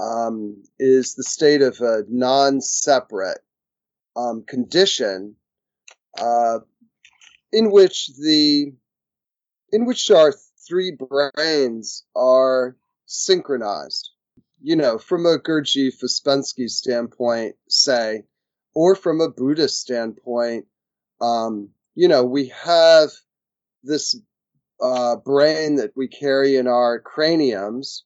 [0.00, 3.40] um, is the state of a non separate
[4.16, 5.36] um, condition
[6.18, 6.58] uh,
[7.52, 8.72] in which the
[9.72, 10.32] in which our
[10.66, 14.10] three brains are synchronized.
[14.60, 18.24] You know, from a Gurdjieff Ouspensky standpoint, say,
[18.74, 20.66] or from a Buddhist standpoint,
[21.20, 23.10] um, you know, we have
[23.84, 24.20] this
[24.80, 28.04] uh, brain that we carry in our craniums.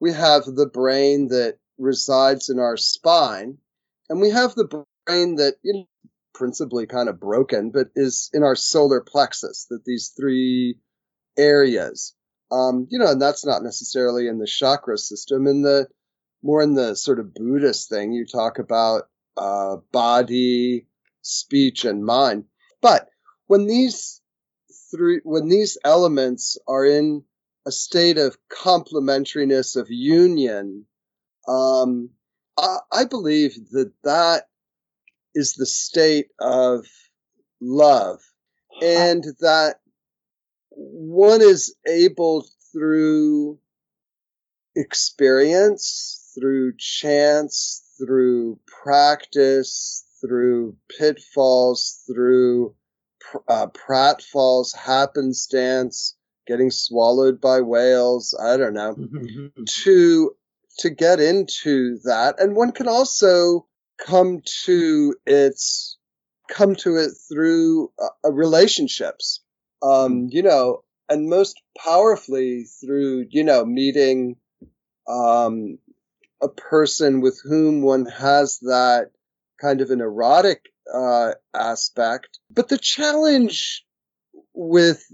[0.00, 3.58] We have the brain that resides in our spine,
[4.08, 5.88] and we have the brain that, you know,
[6.34, 10.78] principally kind of broken, but is in our solar plexus, that these three
[11.36, 12.14] areas.
[12.50, 15.46] Um, you know, and that's not necessarily in the chakra system.
[15.46, 15.86] In the
[16.42, 19.04] more in the sort of Buddhist thing, you talk about
[19.36, 20.86] uh, body,
[21.22, 22.44] speech, and mind.
[22.80, 23.08] But
[23.46, 24.19] when these
[24.90, 27.24] three, when these elements are in
[27.66, 30.86] a state of complementariness of union,
[31.46, 32.10] um,
[32.56, 34.44] I, I believe that that
[35.34, 36.86] is the state of
[37.60, 38.20] love,
[38.82, 39.76] and that
[40.70, 43.58] one is able through
[44.76, 52.74] experience, through chance, through practice, through pitfalls, through
[53.48, 56.16] uh, pratfalls, happenstance,
[56.46, 58.96] getting swallowed by whales, I don't know,
[59.82, 60.36] to
[60.78, 62.40] to get into that.
[62.40, 63.66] And one can also
[64.04, 65.96] come to its
[66.48, 69.40] come to it through uh, relationships.
[69.82, 74.36] Um, you know, and most powerfully through, you know, meeting
[75.08, 75.78] um,
[76.40, 79.10] a person with whom one has that
[79.60, 82.38] kind of an erotic uh, aspect.
[82.50, 83.84] But the challenge
[84.54, 85.04] with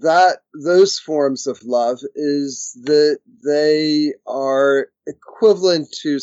[0.00, 6.18] that those forms of love is that they are equivalent to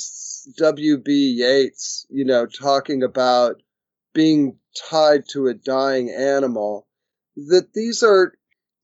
[0.57, 1.35] W.B.
[1.38, 3.62] Yeats, you know, talking about
[4.13, 4.57] being
[4.89, 6.88] tied to a dying animal
[7.35, 8.33] that these are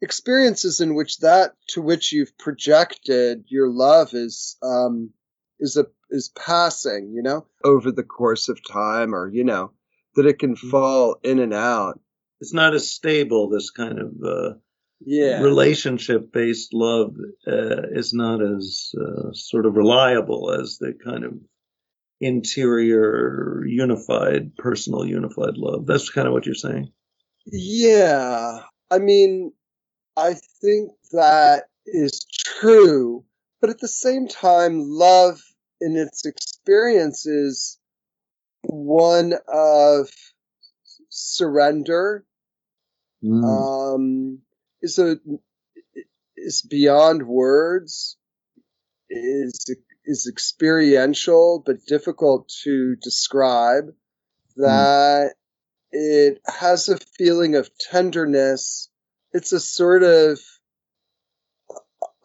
[0.02, 5.12] experiences in which that to which you've projected your love is um,
[5.60, 9.72] is a is passing, you know, over the course of time, or you know,
[10.16, 10.70] that it can mm-hmm.
[10.70, 12.00] fall in and out.
[12.42, 13.50] It's not as stable.
[13.50, 14.54] This kind of uh,
[15.02, 17.16] yeah relationship based love
[17.48, 21.34] uh, is not as uh, sort of reliable as the kind of
[22.22, 26.90] interior unified personal unified love that's kind of what you're saying
[27.46, 28.62] yeah.
[28.92, 29.54] I mean,
[30.18, 33.24] I think that is true.
[33.62, 35.42] But at the same time, love
[35.82, 37.80] in its experience is
[38.68, 40.10] one of
[41.10, 42.26] surrender.
[43.24, 43.44] Mm.
[43.44, 44.40] Um,
[44.82, 45.18] is a
[46.38, 48.18] is beyond words.
[49.10, 49.66] Is
[50.06, 53.86] is experiential but difficult to describe.
[53.86, 53.94] Mm.
[54.58, 55.32] That mm
[55.98, 58.90] it has a feeling of tenderness.
[59.32, 60.40] It's a sort of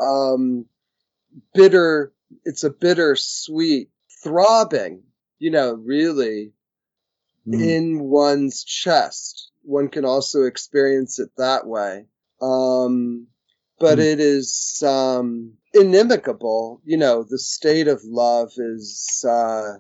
[0.01, 0.67] um,
[1.55, 2.13] bitter,
[2.45, 3.91] it's a bitter sweet
[4.25, 5.05] throbbing,
[5.41, 6.53] you know, really
[7.49, 7.61] mm.
[7.61, 9.51] in one's chest.
[9.63, 12.07] One can also experience it that way.
[12.41, 13.27] Um,
[13.81, 14.13] but mm.
[14.13, 16.81] it is um, inimicable.
[16.85, 19.79] You know, the state of love is uh,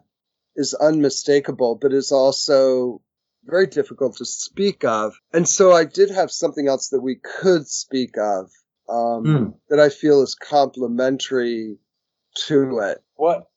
[0.56, 3.02] is unmistakable, but is also
[3.44, 5.14] very difficult to speak of.
[5.32, 8.50] And so I did have something else that we could speak of
[8.88, 9.54] um, mm.
[9.68, 11.78] that I feel is complementary
[12.46, 13.02] to it.
[13.14, 13.49] What?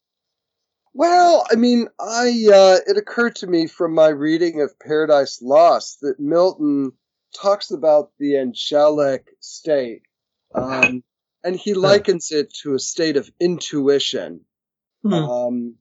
[0.93, 6.01] Well, I mean, I uh, it occurred to me from my reading of Paradise Lost
[6.01, 6.91] that Milton
[7.35, 10.03] talks about the angelic state,
[10.53, 11.03] um,
[11.43, 14.41] and he likens it to a state of intuition.
[15.03, 15.47] Mm.
[15.47, 15.75] Um,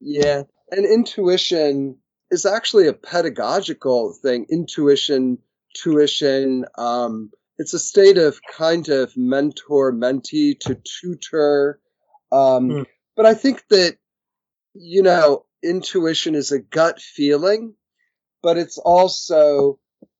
[0.00, 1.98] Yeah, and intuition
[2.30, 4.46] is actually a pedagogical thing.
[4.50, 5.38] Intuition,
[5.74, 6.64] tuition.
[6.76, 11.80] Um, it's a state of kind of mentor mentee to tutor.
[12.32, 12.82] Um, Hmm.
[13.16, 13.96] But I think that
[14.78, 17.74] you know intuition is a gut feeling,
[18.42, 19.78] but it's also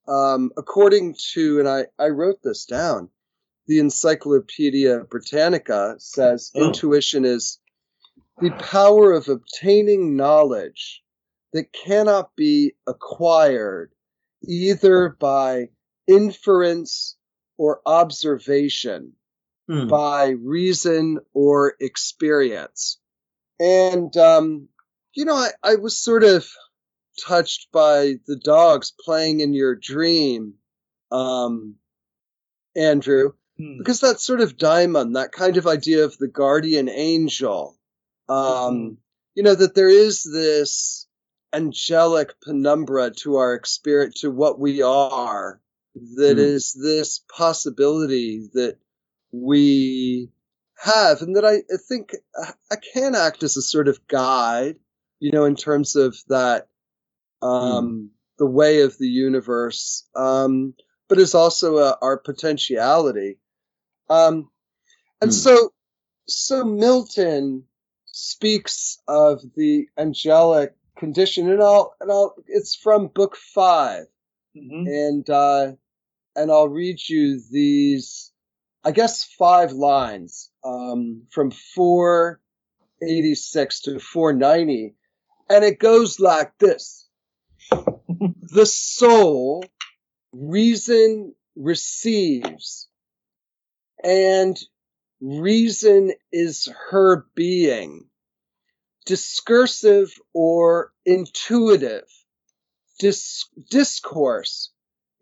[0.08, 3.10] um, according to and I I wrote this down.
[3.66, 6.66] The Encyclopedia Britannica says Oh.
[6.66, 7.58] intuition is
[8.40, 11.02] the power of obtaining knowledge
[11.52, 13.92] that cannot be acquired
[14.46, 15.70] either by
[16.06, 17.16] inference
[17.56, 19.14] or observation,
[19.68, 19.88] Hmm.
[19.88, 22.98] by reason or experience.
[23.60, 24.68] And, um,
[25.14, 26.46] you know, I, I was sort of
[27.26, 30.54] touched by the dogs playing in your dream,
[31.10, 31.76] um,
[32.76, 33.78] Andrew, Hmm.
[33.78, 37.78] because that sort of diamond, that kind of idea of the guardian angel,
[38.28, 38.96] um, Mhm.
[39.34, 41.06] you know, that there is this
[41.52, 45.60] angelic penumbra to our spirit, to what we are,
[46.16, 46.82] that is Hmm.
[46.82, 48.78] this possibility that
[49.32, 50.30] we
[50.82, 52.14] have, and that I, think
[52.70, 54.76] I, can act as a sort of guide,
[55.20, 56.68] you know, in terms of that,
[57.42, 60.74] um, the way of the universe, um,
[61.08, 63.38] but is also uh, our potentiality.
[64.10, 64.50] Um,
[65.20, 65.34] and Hmm.
[65.34, 65.72] so,
[66.26, 67.64] so Milton
[68.06, 74.06] speaks of the angelic condition, and I'll, and I'll, it's from book five,
[74.56, 74.86] Mhm.
[74.86, 75.72] and, uh,
[76.34, 78.32] and I'll read you these,
[78.84, 84.94] I guess, five lines, um, from 486 to 490,
[85.48, 87.06] and it goes like this.
[87.70, 89.64] the soul
[90.32, 92.88] reason receives
[94.02, 94.58] and
[95.20, 98.06] reason is her being.
[99.04, 102.08] Discursive or intuitive.
[102.98, 104.72] Dis- discourse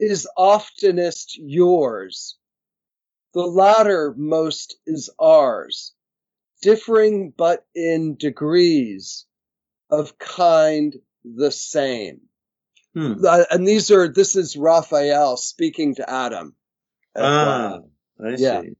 [0.00, 2.36] is oftenest yours
[3.34, 5.92] the latter most is ours
[6.62, 9.26] differing but in degrees
[9.90, 12.20] of kind the same
[12.94, 13.14] Hmm.
[13.26, 16.54] uh, and these are this is Raphael speaking to Adam.
[17.16, 17.82] Ah, FYI.
[18.24, 18.60] I Yeah.
[18.62, 18.76] see.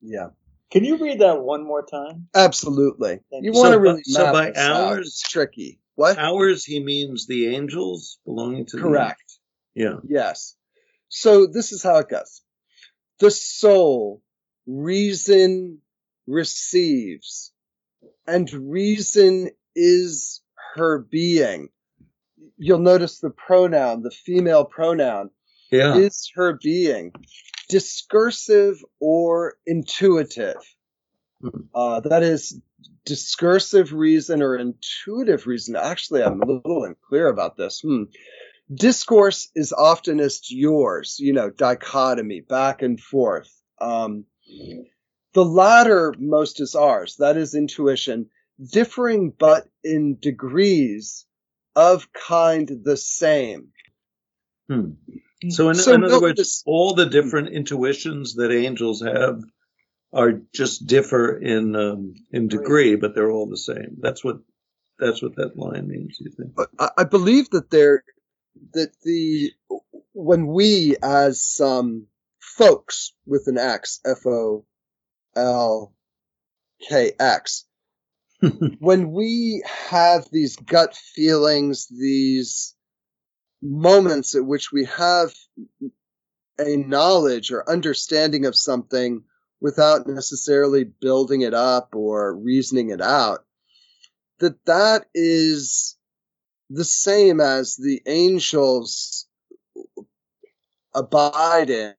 [0.00, 0.28] yeah,
[0.70, 2.28] Can you read that one more time?
[2.34, 3.18] absolutely.
[3.30, 3.58] Thank You you.
[3.58, 4.76] want to So by- really so map by this out.
[4.92, 5.80] hours- It's tricky.
[5.96, 6.18] What?
[6.18, 9.38] Ours, he means the angels belonging to the Correct.
[9.74, 9.96] Yeah.
[10.08, 10.54] Yes.
[11.08, 12.42] So this is how it goes.
[13.18, 14.22] The soul
[14.66, 15.78] reason
[16.26, 17.52] receives,
[18.26, 20.42] and reason is
[20.74, 21.68] her being.
[22.58, 25.30] You'll notice the pronoun, the female pronoun,
[25.70, 25.96] Yeah.
[25.96, 27.12] is her being
[27.68, 30.56] discursive or intuitive
[31.40, 31.48] Hmm.
[31.74, 32.58] uh, that is
[33.04, 38.04] discursive reason or intuitive reason actually i'm a little unclear about this hmm.
[38.74, 43.50] Discourse is oftenest yours you know dichotomy back and forth
[43.80, 44.24] um,
[45.34, 48.28] the latter most is ours that is intuition
[48.72, 51.26] differing but in degrees
[51.76, 53.68] of kind the same
[54.70, 54.92] Hmm.
[55.50, 59.42] So, in, So in other words, is- all the different intuitions that angels have
[60.12, 63.98] are just differ in um, in degree, but they're all the same.
[64.00, 64.38] That's what
[64.98, 66.18] that's what that line means.
[66.20, 66.54] You think?
[66.56, 68.04] But I, I believe that there
[68.72, 69.52] that the
[70.12, 72.06] when we as um,
[72.40, 74.64] folks with an X F O
[75.34, 75.94] L
[76.88, 77.66] K X
[78.78, 82.74] when we have these gut feelings, these
[83.62, 85.32] moments at which we have
[86.58, 89.22] a knowledge or understanding of something
[89.60, 93.44] without necessarily building it up or reasoning it out,
[94.38, 95.95] that that is
[96.70, 99.26] the same as the angels
[100.94, 101.94] abide in.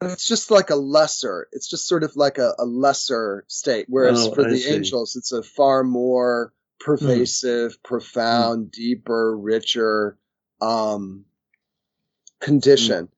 [0.00, 3.86] It's just like a lesser, it's just sort of like a, a lesser state.
[3.88, 4.74] Whereas Oh, for I the see.
[4.74, 10.16] angels, it's a far more pervasive, profound, deeper, richer
[10.60, 11.24] um,
[12.40, 13.08] condition.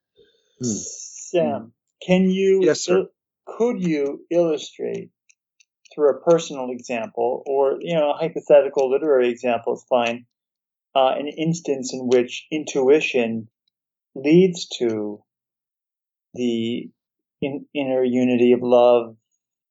[0.58, 0.66] Hmm.
[0.72, 1.72] Sam,
[2.02, 3.08] can you Yes, sir.
[3.46, 5.10] could you illustrate
[5.94, 10.26] through a personal example or you know a hypothetical literary example is fine
[10.94, 13.48] uh, an instance in which intuition
[14.14, 15.22] leads to
[16.34, 16.90] the
[17.40, 19.16] in, inner unity of love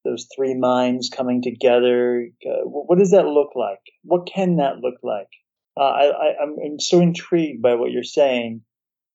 [0.05, 4.95] those three minds coming together uh, what does that look like what can that look
[5.03, 5.27] like
[5.77, 8.61] uh, I, I, I'm, I'm so intrigued by what you're saying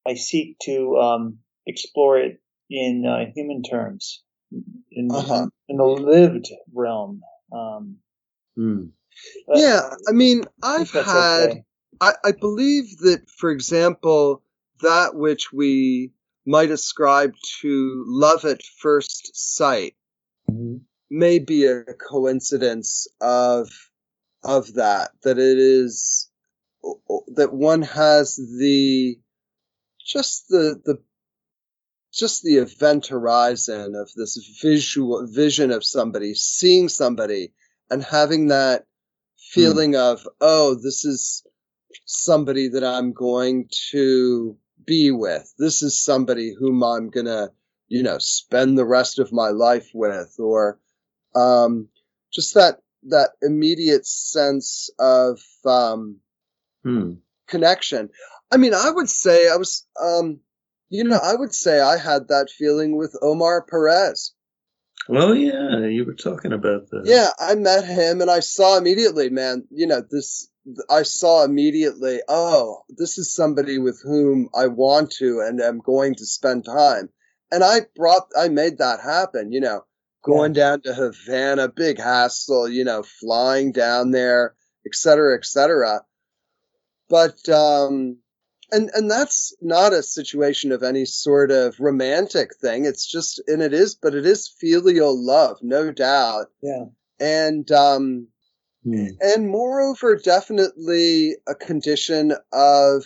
[0.06, 2.40] i seek to um, explore it
[2.70, 4.22] in uh, human terms
[4.90, 5.42] in, Uh-huh.
[5.44, 7.96] in, in the lived realm um.
[9.48, 11.64] Uh, yeah, I mean, I I've had, okay.
[12.00, 14.42] I, I believe that, for example,
[14.80, 16.12] that which we
[16.46, 19.94] might ascribe to love at first sight
[20.50, 20.76] mm-hmm.
[21.10, 23.70] may be a coincidence of
[24.42, 26.30] of that that it is
[27.28, 29.18] that one has the
[30.04, 30.98] just the the
[32.12, 37.52] just the event horizon of this visual vision of somebody seeing somebody
[37.90, 38.84] and having that mm.
[39.38, 41.42] feeling of oh this is
[42.04, 47.50] somebody that I'm going to be with this is somebody whom I'm going to
[47.88, 50.78] you know spend the rest of my life with or
[51.34, 51.88] um
[52.32, 52.78] just that
[53.08, 56.20] that immediate sense of um
[56.84, 57.14] Hmm.
[57.48, 58.10] connection.
[58.52, 60.40] I mean, I would say I was, um,
[60.90, 64.34] you know, I would say I had that feeling with Omar Perez.
[65.08, 67.02] Well, yeah, you were talking about that.
[67.04, 70.48] Yeah, I met him and I saw immediately, man, you know, this,
[70.88, 76.14] I saw immediately, oh, this is somebody with whom I want to and am going
[76.14, 77.10] to spend time.
[77.52, 79.84] And I brought, I made that happen, you know,
[80.22, 84.54] going down to Havana, big hassle, you know, flying down there,
[84.86, 86.00] et cetera, et cetera.
[87.10, 88.16] But, um,
[88.72, 92.86] and, and that's not a situation of any sort of romantic thing.
[92.86, 96.46] It's just, and it is, but it is filial love, no doubt.
[96.62, 96.86] Yeah.
[97.20, 98.28] And, um,
[98.84, 99.06] Hmm.
[99.20, 103.04] and moreover, definitely a condition of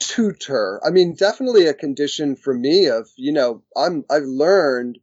[0.00, 0.80] tutor.
[0.84, 4.98] I mean, definitely a condition for me of, you know, I'm, I've learned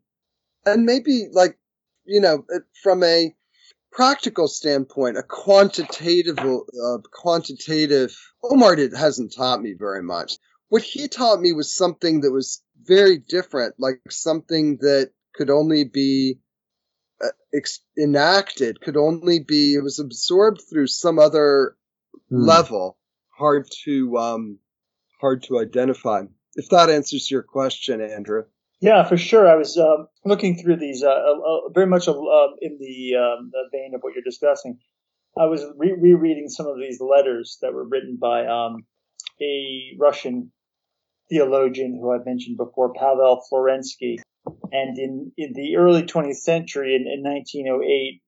[0.65, 1.57] and maybe like,
[2.05, 2.43] you know,
[2.83, 3.33] from a
[3.91, 10.37] practical standpoint, a quantitative, uh, quantitative, Omar hasn't taught me very much.
[10.69, 15.85] What he taught me was something that was very different, like something that could only
[15.85, 16.39] be
[17.53, 21.75] ex- enacted, could only be, it was absorbed through some other
[22.29, 22.41] Hmm.
[22.43, 22.97] level,
[23.37, 24.59] hard to, um,
[25.21, 26.23] hard to identify.
[26.55, 28.43] If that answers your question, Andrew.
[28.81, 29.47] Yeah, for sure.
[29.47, 32.13] I was um, looking through these uh, uh, uh, very much uh,
[32.61, 34.79] in the, um, the vein of what you're discussing.
[35.39, 38.85] I was re- rereading some of these letters that were written by um,
[39.41, 40.51] a Russian
[41.29, 44.17] theologian who I've mentioned before, Pavel Florensky.
[44.71, 48.21] And in, in the early 20th century, in, in 1908,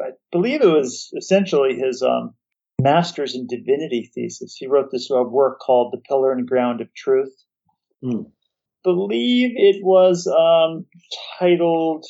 [0.00, 2.34] I believe it was essentially his um,
[2.80, 4.56] master's in divinity thesis.
[4.56, 7.34] He wrote this uh, work called The Pillar and Ground of Truth.
[8.02, 8.22] Hmm.
[8.82, 10.86] Believe it was um,
[11.38, 12.06] titled,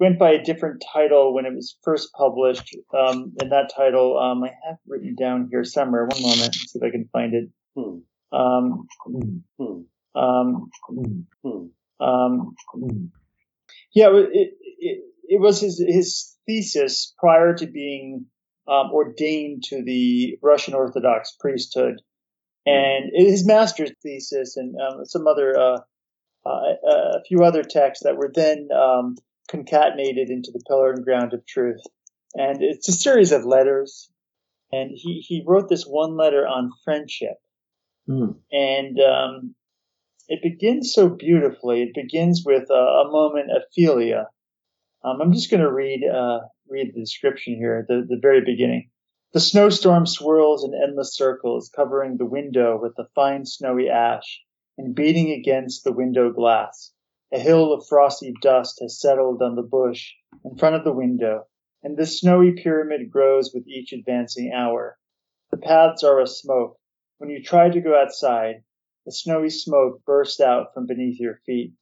[0.00, 2.74] went by a different title when it was first published.
[2.96, 6.06] Um, and that title, um, I have written down here somewhere.
[6.06, 7.50] One moment, see if I can find it.
[7.76, 7.98] Hmm.
[8.36, 8.86] Um,
[11.42, 11.66] Hmm.
[12.00, 13.06] Um, Hmm.
[13.94, 18.26] yeah, it, it, it was his, his thesis prior to being
[18.68, 22.02] um, ordained to the Russian Orthodox priesthood,
[22.64, 25.78] and his master's thesis and um, some other, uh,
[26.44, 29.16] uh, a few other texts that were then um,
[29.48, 31.80] concatenated into the Pillar and Ground of Truth.
[32.34, 34.10] And it's a series of letters,
[34.72, 37.36] and he, he wrote this one letter on friendship
[38.06, 38.32] Hmm.
[38.52, 39.54] and um,
[40.28, 41.82] it begins so beautifully.
[41.82, 43.62] It begins with a, a moment of.
[45.04, 48.40] Um, I'm just going to read uh, read the description here at the, the very
[48.44, 48.90] beginning.
[49.32, 54.40] The snowstorm swirls in endless circles, covering the window with a fine snowy ash
[54.78, 56.92] and beating against the window glass.
[57.32, 60.12] A hill of frosty dust has settled on the bush
[60.44, 61.44] in front of the window,
[61.82, 64.98] and this snowy pyramid grows with each advancing hour.
[65.50, 66.78] The paths are a smoke.
[67.18, 68.62] When you try to go outside,
[69.06, 71.72] the snowy smoke bursts out from beneath your feet.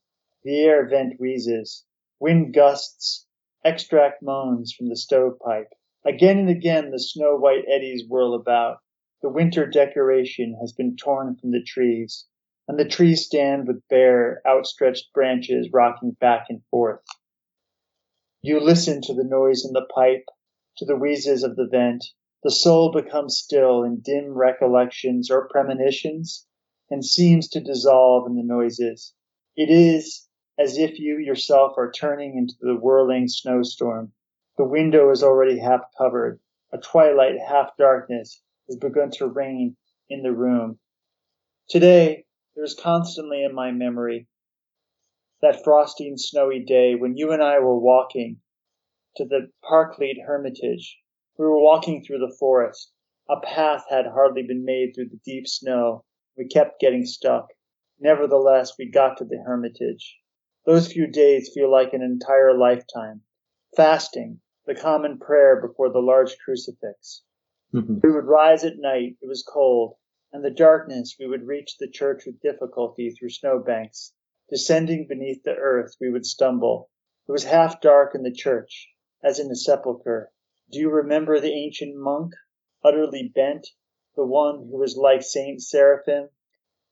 [0.43, 1.87] The air vent wheezes.
[2.21, 3.27] Wind gusts.
[3.65, 5.73] Extract moans from the stovepipe.
[6.05, 8.81] Again and again the snow white eddies whirl about.
[9.23, 12.27] The winter decoration has been torn from the trees,
[12.69, 17.01] and the trees stand with bare, outstretched branches rocking back and forth.
[18.43, 20.27] You listen to the noise in the pipe,
[20.77, 22.05] to the wheezes of the vent.
[22.43, 26.47] The soul becomes still in dim recollections or premonitions
[26.91, 29.15] and seems to dissolve in the noises.
[29.57, 30.29] It is
[30.59, 34.13] as if you yourself are turning into the whirling snowstorm.
[34.57, 36.41] The window is already half covered.
[36.73, 39.77] A twilight half darkness has begun to reign
[40.09, 40.79] in the room.
[41.69, 42.25] Today,
[42.55, 44.29] there is constantly in my memory
[45.41, 48.41] that frosty and snowy day when you and I were walking
[49.17, 50.99] to the Paraclete Hermitage.
[51.39, 52.93] We were walking through the forest.
[53.29, 56.05] A path had hardly been made through the deep snow.
[56.37, 57.49] We kept getting stuck.
[58.01, 60.19] Nevertheless, we got to the Hermitage.
[60.67, 63.23] Those few days feel like an entire lifetime.
[63.77, 67.23] Fasting, the common prayer before the large crucifix.
[67.73, 68.03] Mhm.
[68.03, 69.97] We would rise at night, it was cold.
[70.33, 74.15] In the darkness, we would reach the church with difficulty through snowbanks.
[74.51, 76.91] Descending beneath the earth, we would stumble.
[77.29, 80.33] It was half dark in the church, as in a sepulchre.
[80.71, 82.33] Do you remember the ancient monk,
[82.83, 83.69] utterly bent,
[84.17, 86.29] the one who was like Saint Seraphim?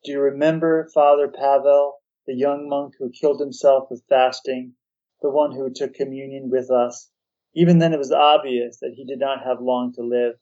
[0.05, 4.75] Do you remember Father Pavel, the young monk who killed himself with fasting,
[5.21, 7.11] the one who took communion with us?
[7.55, 10.35] Even then, it was obvious that he did not have long to live.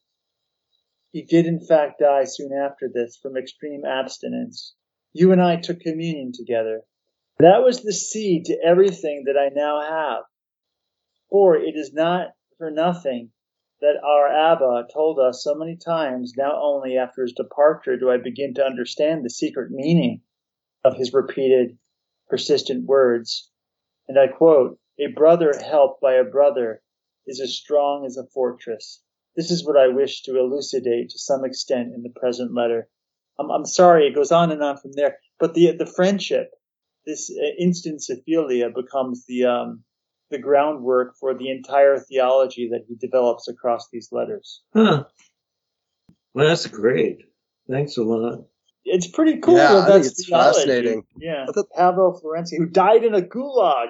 [1.12, 4.74] He did, in fact, die soon after this from extreme abstinence.
[5.12, 6.82] You and I took communion together.
[7.38, 10.22] That was the seed to everything that I now have.
[11.30, 12.28] For it is not
[12.58, 13.32] for nothing
[13.80, 18.18] that our Abba told us so many times, now only after his departure do I
[18.18, 20.22] begin to understand the secret meaning
[20.84, 21.78] of his repeated,
[22.28, 23.50] persistent words.
[24.08, 26.82] And I quote, A brother helped by a brother
[27.26, 29.02] is as strong as a fortress.
[29.36, 32.88] This is what I wish to elucidate to some extent in the present letter.
[33.38, 36.50] I'm, I'm sorry, it goes on and on from there, but the the friendship,
[37.06, 39.84] this uh, instant Ophelia becomes the um,
[40.30, 44.62] the groundwork for the entire theology that he develops across these letters.
[44.74, 45.04] Huh.
[46.34, 47.18] Well, that's great.
[47.68, 48.44] Thanks a lot.
[48.84, 49.56] It's pretty cool.
[49.56, 50.58] Yeah, that that's it's theology.
[50.58, 51.02] fascinating.
[51.16, 53.88] Yeah, I Pavel Florensky, who died in a gulag.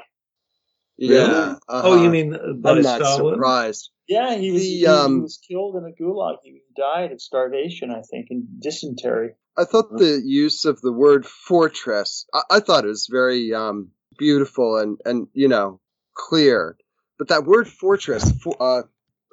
[0.99, 1.19] Yeah.
[1.19, 1.31] Really?
[1.33, 1.83] uh-huh.
[1.85, 3.35] Oh, you mean uh, by I'm not Stalin?
[3.35, 3.91] surprised.
[4.07, 6.39] Yeah, he was The, he, he um, was killed in a gulag.
[6.43, 9.31] He died of starvation, I think, and dysentery.
[9.57, 13.91] I thought the use of the word fortress, I, I thought it was very um,
[14.19, 15.81] beautiful and, and, you know,
[16.15, 16.77] clear.
[17.19, 18.83] But that word fortress, for, uh,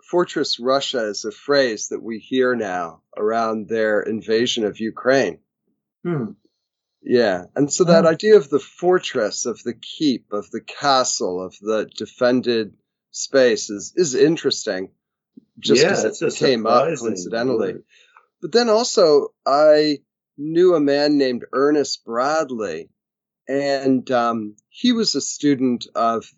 [0.09, 5.39] fortress Russia is a phrase that we hear now around their invasion of Ukraine.
[6.03, 6.31] Hmm.
[7.01, 7.45] Yeah.
[7.55, 8.09] And so that Oh.
[8.09, 12.73] idea of the fortress, of the keep, of the castle, of the defended
[13.11, 14.91] space is, is interesting.
[15.59, 17.73] Just because a it came up coincidentally.
[17.73, 17.83] word.
[18.41, 19.99] But then also, I
[20.37, 22.89] knew a man named Ernest Bradley,
[23.47, 26.31] and um, he was a student of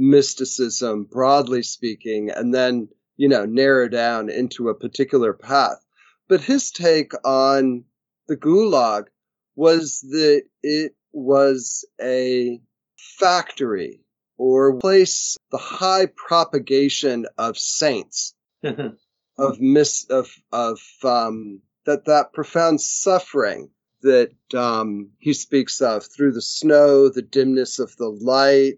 [0.00, 5.78] mysticism, broadly speaking, and then, you know, narrow down into a particular path.
[6.26, 7.84] But his take on
[8.26, 9.08] the Gulag
[9.54, 12.60] was that it was a
[12.96, 14.00] factory
[14.38, 22.80] or place, the high propagation of saints of mis of of um that that profound
[22.80, 23.70] suffering
[24.02, 28.76] that um he speaks of through the snow the dimness of the light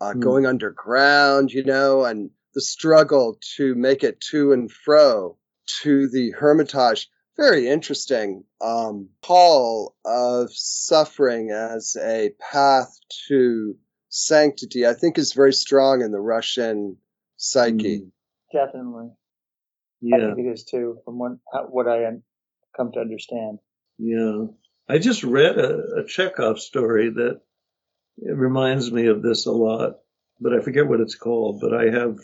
[0.00, 0.20] uh, Hmm.
[0.20, 5.36] going underground you know and the struggle to make it to and fro
[5.82, 12.96] to the hermitage very interesting um call of suffering as a path
[13.28, 13.76] to
[14.08, 16.96] sanctity i think is very strong in the russian
[17.36, 18.06] psyche
[18.52, 19.14] Definitely, I
[20.18, 21.32] Yeah, think it is too, from what
[21.72, 22.22] what I am
[22.76, 23.58] come to understand.
[23.98, 24.44] yeah.
[24.88, 27.40] I just read a, a Chekhov story that
[28.18, 29.94] it reminds me of this a lot,
[30.40, 31.60] but I forget what it's called.
[31.60, 32.18] But I have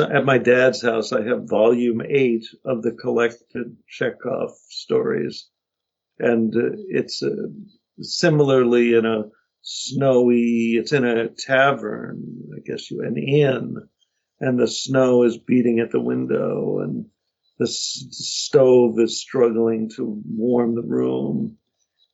[0.00, 5.48] at my dad's house, I have volume eight of the collected Chekhov stories,
[6.18, 7.48] and uh, it's uh,
[8.00, 9.24] similarly in a
[9.62, 10.74] snowy.
[10.78, 13.76] It's in a tavern, I guess you an inn,
[14.40, 17.06] and the snow is beating at the window, and
[17.58, 21.58] the s- stove is struggling to warm the room,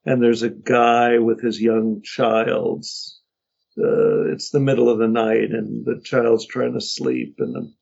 [0.09, 2.87] and there's a guy with his young child.
[3.77, 7.73] Uh, it's the middle of the night, and the child's trying to sleep, and the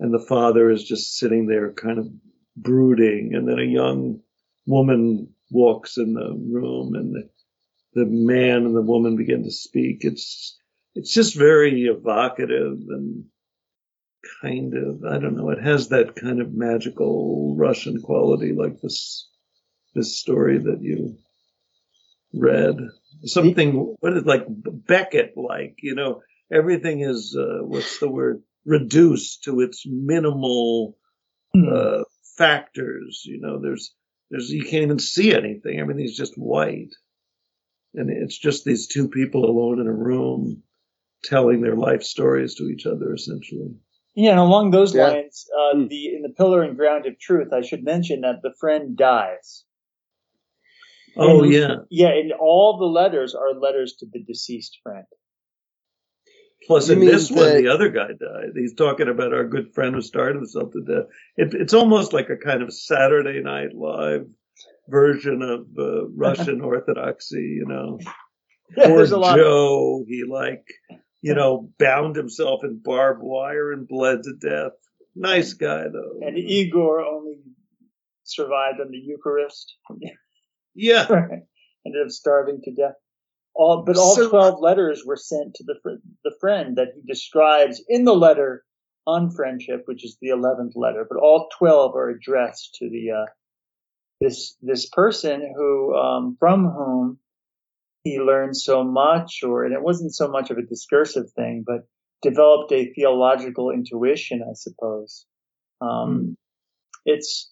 [0.00, 2.08] and the father is just sitting there, kind of
[2.56, 4.22] brooding, and then a young
[4.66, 7.30] woman walks in the room, and the,
[7.94, 9.98] the man and the woman begin to speak.
[10.00, 10.58] It's
[10.96, 13.26] it's just very evocative and
[14.42, 15.50] kind of I don't know.
[15.50, 19.28] It has that kind of magical Russian quality, like this
[19.94, 21.18] this story that you
[22.34, 22.76] read.
[23.24, 26.22] Something what is like Beckett like, you know.
[26.52, 30.98] Everything is uh, what's the word reduced to its minimal
[31.56, 32.04] uh,
[32.38, 33.22] factors.
[33.24, 33.94] You know, there's
[34.30, 35.80] there's you can't even see anything.
[35.80, 36.94] Everything's just white,
[37.94, 40.62] and it's just these two people alone in a room
[41.24, 43.74] telling their life stories to each other, essentially.
[44.14, 45.10] Yeah, and along those Yeah.
[45.10, 45.88] lines, uh, Hmm.
[45.88, 49.64] the in the Pillar and Ground of Truth, I should mention that the friend dies.
[51.16, 51.74] Oh And- yeah.
[51.90, 55.04] Yeah, and all the letters are letters to the deceased friend.
[56.66, 58.50] Plus, You in mean this one, the other guy died.
[58.54, 61.06] He's talking about our good friend who started himself to death.
[61.36, 64.26] It, it's almost like a kind of Saturday Night Live
[64.88, 67.98] version of uh, Russian Orthodoxy, you know.
[68.74, 69.36] Yeah, Poor there's a lot.
[69.36, 70.64] Joe, he like
[71.20, 74.72] you know, bound himself in barbed wire and bled to death.
[75.14, 76.26] Nice guy though.
[76.26, 77.36] And Igor only
[78.24, 79.74] survived on the Eucharist.
[80.74, 81.06] yeah.
[81.86, 82.94] Ended up starving to death.
[83.54, 85.74] All, but all So- 12 letters were sent to the,
[86.24, 88.64] the friend that he describes in the letter
[89.06, 93.26] on friendship, which is the 11th letter, but all 12 are addressed to the, uh,
[94.20, 97.18] this, this person who, um, from whom
[98.04, 101.86] he learned so much, or, and it wasn't so much of a discursive thing, but
[102.22, 105.26] developed a theological intuition, I suppose.
[105.80, 106.36] Um,
[107.04, 107.50] it's,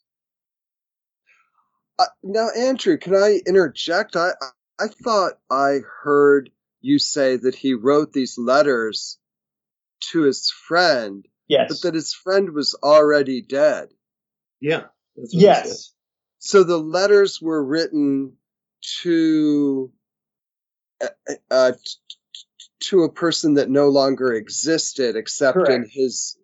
[2.00, 4.16] Uh, now, Andrew, can I interject?
[4.16, 4.32] I
[4.80, 6.50] I- thought I heard
[6.82, 9.18] you say that he wrote these letters
[10.12, 11.68] to his friend, yes.
[11.68, 13.90] but that his friend was already dead.
[14.60, 14.84] Yeah.
[15.16, 15.92] That's what yes.
[16.40, 18.38] So the letters were written
[19.02, 19.92] to
[21.02, 21.08] uh,
[21.50, 21.78] uh, t-
[22.84, 26.38] to a person that no longer existed, except in his.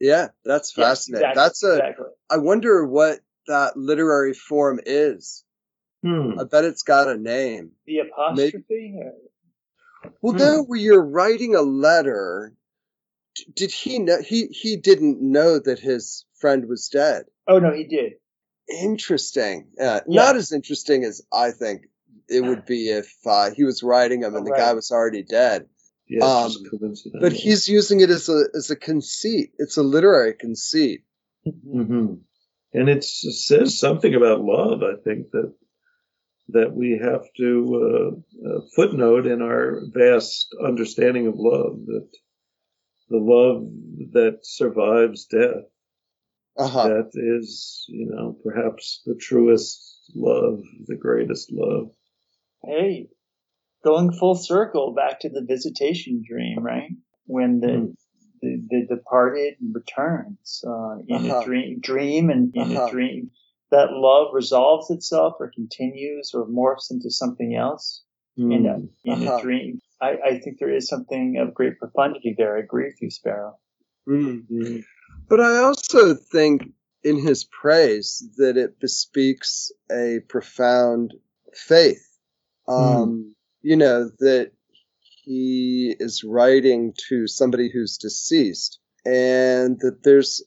[0.00, 1.30] Yeah, that's Yes, fascinating.
[1.30, 1.72] exactly, That's a.
[1.74, 2.06] exactly.
[2.30, 5.44] I wonder what that literary form is.
[6.02, 6.38] Hmm.
[6.38, 7.72] I bet it's got a name.
[7.86, 8.94] The apostrophe?
[8.98, 9.14] or-
[10.20, 10.38] Well, Hmm.
[10.38, 12.52] now where you're writing a letter,
[13.34, 14.20] d- did he know?
[14.20, 17.26] He he didn't know that his friend was dead.
[17.48, 18.14] Oh no, he did.
[18.68, 19.68] Interesting.
[19.80, 20.22] Uh, Yeah.
[20.22, 21.86] Not as interesting as I think
[22.28, 24.58] it would be if uh, he was writing them and the Right.
[24.60, 25.68] guy was already dead.
[26.08, 27.20] Yeah, it's Um, just coincidental.
[27.20, 29.52] But he's using it as a as a conceit.
[29.58, 31.04] It's a literary conceit.
[31.44, 32.14] hmm
[32.72, 34.82] And it says something about love.
[34.82, 35.54] I think that
[36.48, 38.14] that we have to
[38.44, 42.08] uh, uh, footnote in our vast understanding of love that
[43.08, 43.62] the love
[44.12, 45.64] that survives death
[46.56, 46.88] Uh huh.
[46.88, 51.90] that is, you know, perhaps the truest love, the greatest love.
[52.64, 53.08] Hey,
[53.84, 56.90] going full circle back to the visitation dream, right?
[57.26, 57.84] When the Hmm.
[58.42, 61.40] The, the departed returns uh, in Uh-huh.
[61.40, 62.86] a dream, dream and in Uh-huh.
[62.86, 63.30] a dream,
[63.70, 68.02] that love resolves itself or continues or morphs into something else
[68.36, 69.38] in a in Uh-huh.
[69.38, 69.80] a dream.
[70.00, 72.56] I, I think there is something of great profundity there.
[72.56, 73.58] I agree with you, Sparrow.
[74.08, 74.46] Mm.
[74.48, 74.84] Mhm.
[75.28, 76.62] But I also think
[77.02, 81.14] in his praise that it bespeaks a profound
[81.54, 82.06] faith.
[82.68, 84.52] Um, You know, that
[85.26, 90.42] he is writing to somebody who's deceased, and that there's,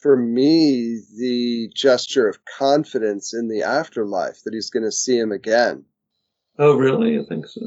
[0.00, 5.30] for me, the gesture of confidence in the afterlife that he's going to see him
[5.30, 5.84] again.
[6.58, 7.18] Oh, really?
[7.18, 7.60] I think so.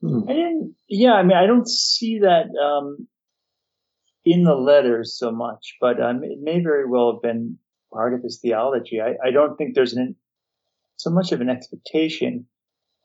[0.00, 0.28] Hmm.
[0.28, 0.74] I didn't.
[0.88, 3.06] Yeah, I mean, I don't see that um,
[4.24, 7.58] in the letters so much, but um, it may very well have been
[7.92, 9.00] part of his theology.
[9.00, 10.16] I, I don't think there's an
[10.96, 12.46] so much of an expectation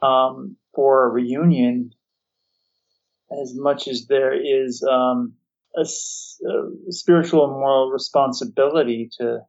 [0.01, 1.91] um, for a reunion
[3.41, 5.33] as much as there is um,
[5.77, 9.39] a, s- a spiritual and moral responsibility to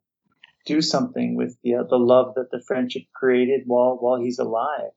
[0.67, 4.91] do something with the uh, the love that the friendship created while while he's alive.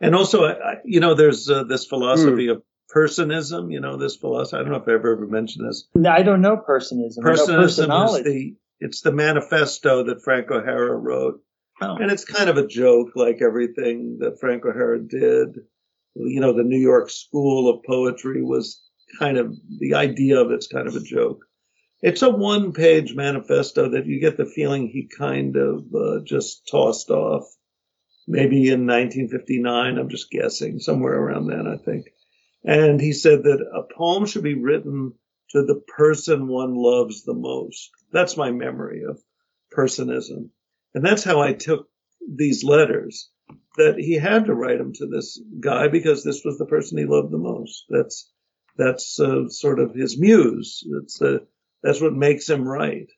[0.00, 2.62] And also, I, I- you know, there's uh, this philosophy of
[2.94, 3.70] personism.
[3.72, 4.56] You know, this philosophy.
[4.58, 5.86] I don't know if I've ever mentioned this.
[5.94, 7.18] No, I don't know personism.
[7.24, 11.42] I know Personism is the it's the manifesto that Frank O'Hara wrote,
[11.82, 11.96] Oh.
[11.96, 15.58] and it's kind of a joke, like everything that Frank O'Hara did.
[16.14, 18.82] You know, the New York School of Poetry was
[19.18, 21.44] kind of the idea of it's kind of a joke.
[22.02, 27.10] It's a one-page manifesto that you get the feeling he kind of uh, just tossed
[27.10, 27.44] off,
[28.26, 29.98] maybe in 1959.
[29.98, 32.06] I'm just guessing, somewhere around then, I think.
[32.64, 35.12] And he said that a poem should be written
[35.50, 37.90] to the person one loves the most.
[38.12, 39.20] That's my memory of
[39.76, 40.50] personism.
[40.94, 41.88] And that's how I took
[42.28, 43.30] these letters
[43.76, 47.04] that he had to write them to this guy because this was the person he
[47.04, 47.84] loved the most.
[47.88, 48.30] That's,
[48.76, 50.84] that's uh, sort of his muse.
[50.90, 51.38] That's uh,
[51.82, 53.10] that's what makes him write.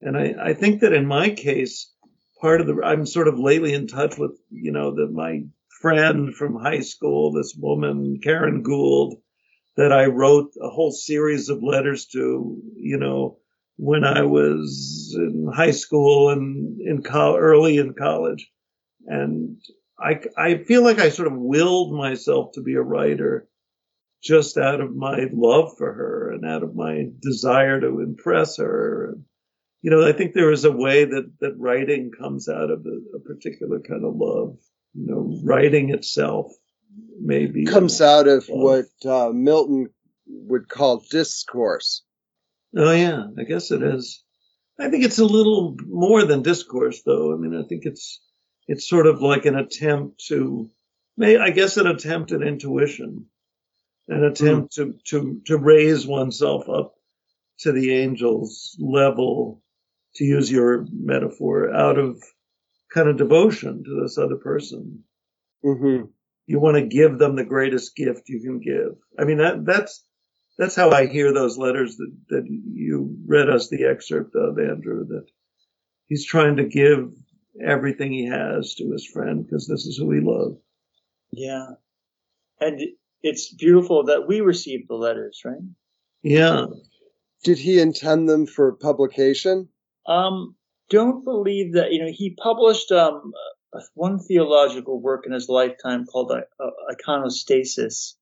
[0.00, 1.92] And I, I think that in my case,
[2.40, 5.44] part of the, I'm sort of lately in touch with, you know, that my
[5.80, 9.16] friend from high school, this woman, Karen Gould,
[9.76, 13.38] that I wrote a whole series of letters to, you know,
[13.76, 18.50] when I was in high school and in col- early in college.
[19.08, 19.58] And
[19.98, 23.48] I, I feel like I sort of willed myself to be a writer
[24.22, 29.12] just out of my love for her and out of my desire to impress her.
[29.12, 29.24] And,
[29.82, 33.16] you know, I think there is a way that, that writing comes out of a,
[33.16, 34.56] a particular kind of love.
[34.94, 36.52] You know, writing itself
[37.20, 38.86] maybe Comes out of Love.
[39.02, 39.88] what uh, Milton
[40.26, 42.02] would call discourse.
[42.76, 44.22] Oh yeah, I guess it is.
[44.78, 47.32] I think it's a little more than discourse, though.
[47.32, 48.20] I mean, I think it's
[48.68, 50.70] it's sort of like an attempt to,
[51.16, 53.26] may I guess, an attempt at intuition.
[54.08, 56.94] an attempt to, to, to raise oneself up
[57.60, 59.62] to the angels level,
[60.16, 62.22] to use your metaphor, out of
[62.92, 65.04] kind of devotion to this other person.
[65.62, 66.02] hmm
[66.46, 68.96] You want to give them the greatest gift you can give.
[69.18, 70.04] I mean, that, that's,
[70.58, 75.06] that's how I hear those letters that, that you read us the excerpt of, Andrew,
[75.08, 75.26] that
[76.06, 77.12] he's trying to give
[77.64, 80.56] everything he has to his friend because this is who he loves.
[81.32, 81.66] Yeah.
[82.60, 82.80] And
[83.22, 85.60] it's beautiful that we received the letters, right?
[86.22, 86.66] Yeah.
[87.44, 89.68] Did he intend them for publication?
[90.06, 90.56] Um,
[90.90, 93.32] don't believe that, you know, he published um,
[93.72, 98.14] uh, one theological work in his lifetime called uh, Iconostasis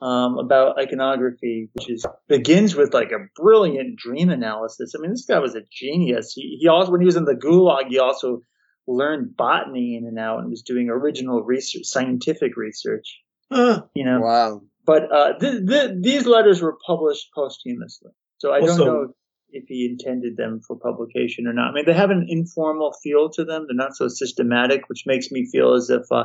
[0.00, 4.94] um, about iconography, which is begins with like a brilliant dream analysis.
[4.96, 6.32] I mean, this guy was a genius.
[6.34, 8.42] He, he also, when he was in the Gulag, he also
[8.86, 13.20] learned botany in and out and was doing original research, scientific research.
[13.50, 14.62] Uh, You know, Wow.
[14.84, 19.14] but uh, th- th- these letters were published posthumously, so I don't know
[19.50, 21.70] if he intended them for publication or not.
[21.70, 25.30] I mean, they have an informal feel to them; they're not so systematic, which makes
[25.30, 26.24] me feel as if uh,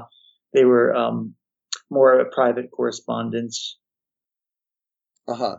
[0.53, 1.35] they were um,
[1.89, 3.77] more of a private correspondence.
[5.27, 5.57] Uh huh.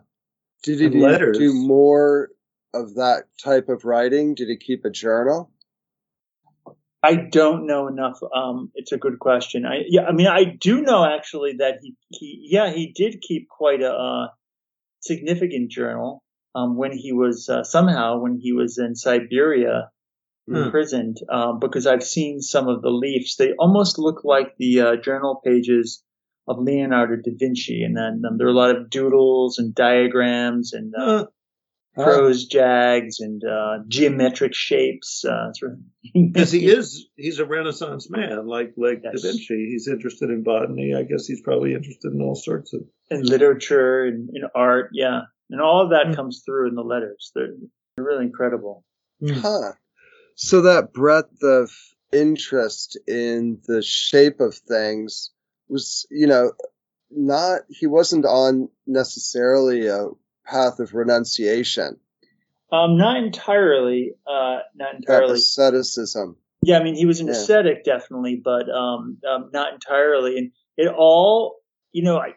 [0.62, 1.38] Did he letters.
[1.38, 2.30] do more
[2.74, 4.34] of that type of writing?
[4.34, 5.50] Did he keep a journal?
[7.02, 8.20] I don't know enough.
[8.34, 9.64] Um, it's a good question.
[9.64, 13.48] I yeah, I mean, I do know actually that he he yeah he did keep
[13.48, 14.26] quite a uh,
[15.00, 16.22] significant journal
[16.54, 19.90] um, when he was uh, somehow when he was in Siberia
[20.48, 20.64] Hmm.
[20.64, 23.36] imprisoned um, because I've seen some of the leaves.
[23.36, 26.02] They almost look like the uh, journal pages
[26.48, 30.72] of Leonardo da Vinci, and then um, there are a lot of doodles and diagrams
[30.72, 31.24] and uh, uh,
[31.96, 32.04] Huh.
[32.04, 35.24] prose jags and uh, geometric shapes.
[35.24, 35.60] Uh, it's
[36.14, 39.20] because he is he's a renaissance man like like Yes.
[39.22, 42.82] da vinci he's interested in botany i guess he's probably interested in all sorts of
[43.10, 46.14] in literature and in art, yeah, and all of that Mm.
[46.16, 47.32] comes through in the letters.
[47.34, 47.54] They're,
[47.96, 48.84] they're really incredible.
[49.28, 49.72] Huh.
[50.36, 51.70] So that breadth of
[52.12, 55.32] interest in the shape of things
[55.70, 56.52] was, you know,
[57.10, 60.08] not, he wasn't on necessarily a
[60.46, 61.98] path of renunciation,
[62.72, 65.34] Um, not entirely, uh, not that entirely.
[65.34, 66.36] asceticism.
[66.62, 67.32] Yeah, I mean, he was an Yeah.
[67.32, 70.38] ascetic, definitely, but um, um, not entirely.
[70.38, 71.56] And it all,
[71.92, 72.34] you know, I,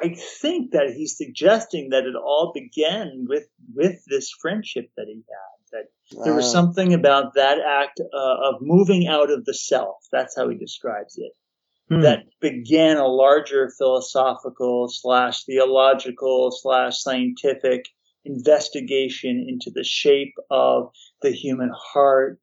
[0.00, 5.22] I think that he's suggesting that it all began with with this friendship that he
[5.28, 5.54] had.
[5.72, 9.96] That there was something about that act uh, of moving out of the self.
[10.12, 11.32] That's how he describes it.
[11.90, 12.00] Hmm.
[12.00, 17.84] That began a larger philosophical slash theological slash scientific
[18.24, 20.90] investigation into the shape of
[21.22, 22.38] the human heart,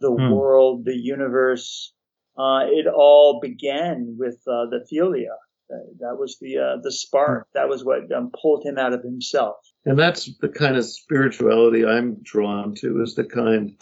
[0.00, 0.30] the Hmm.
[0.30, 1.92] world, the universe.
[2.36, 5.36] Uh, it all began with uh, the philia.
[5.70, 7.46] That, that was the uh, the spark.
[7.54, 9.56] That was what um, pulled him out of himself.
[9.86, 13.72] and that's the kind of spirituality i'm drawn to is the kind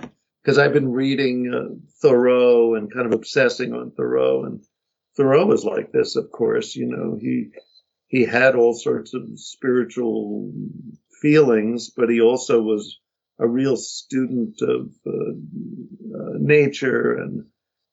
[0.42, 4.64] because i've been reading uh, thoreau and kind of obsessing on thoreau and
[5.16, 7.50] thoreau was like this of course you know he
[8.08, 10.52] he had all sorts of spiritual
[11.20, 12.98] feelings but he also was
[13.38, 15.10] a real student of uh,
[16.18, 17.44] uh, nature and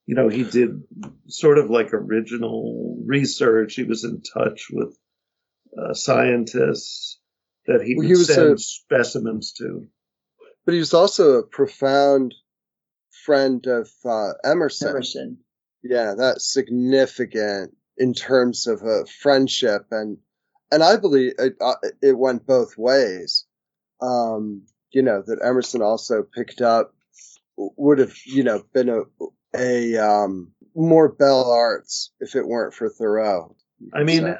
[0.05, 0.81] you know he did
[1.27, 4.97] sort of like original research he was in touch with
[5.77, 7.19] uh, scientists
[7.67, 9.87] that he Well, would he was send a- specimens to
[10.65, 12.33] But he was also a profound
[13.25, 14.89] friend of uh, Emerson.
[14.89, 15.37] Emerson.
[15.83, 20.17] Yeah, that's significant in terms of a friendship, and
[20.71, 23.45] and I believe it, uh, it went both ways.
[24.01, 26.93] Um, you know that Emerson also picked up
[27.57, 29.01] would have you know been a
[29.55, 33.55] a um, more bell arts if it weren't for Thoreau.
[33.93, 34.37] I mean, So-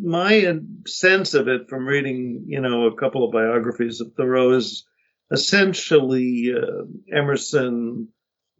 [0.00, 0.54] my uh,
[0.86, 4.86] sense of it from reading, you know, a couple of biographies of Thoreau is
[5.30, 6.84] essentially uh,
[7.16, 8.08] Emerson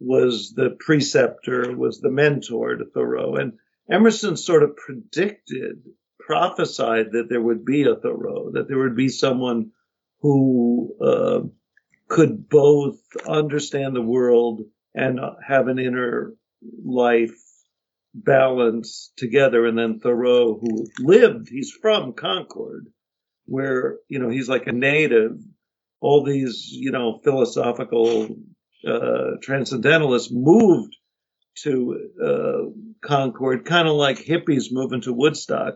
[0.03, 3.53] was the preceptor, was the mentor to Thoreau, and
[3.89, 5.83] Emerson sort of predicted,
[6.19, 9.71] prophesied that there would be a Thoreau, that there would be someone
[10.19, 11.39] who uh,
[12.07, 14.61] could both understand the world
[14.93, 16.33] and have an inner
[16.83, 17.35] life
[18.13, 19.65] balance together.
[19.65, 22.87] And then Thoreau, who lived, he's from Concord,
[23.45, 25.37] where, you know, he's like a native.
[25.99, 28.27] All these, you know, philosophical
[28.87, 30.95] uh, transcendentalists moved
[31.63, 35.75] to uh, Concord, kind of like hippies moving to Woodstock.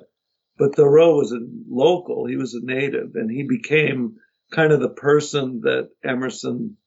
[0.57, 1.39] But Thoreau was a
[1.69, 4.15] local, he was a native, and he became
[4.51, 6.77] kind of the person that Emerson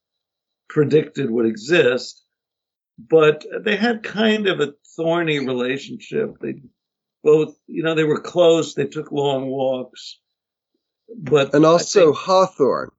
[0.67, 2.23] predicted would exist.
[2.99, 6.37] But they had kind of a thorny relationship.
[6.41, 6.61] They
[7.23, 8.73] both, you know, they were close.
[8.73, 10.19] They took long walks,
[11.17, 12.91] but And also think Hawthorne.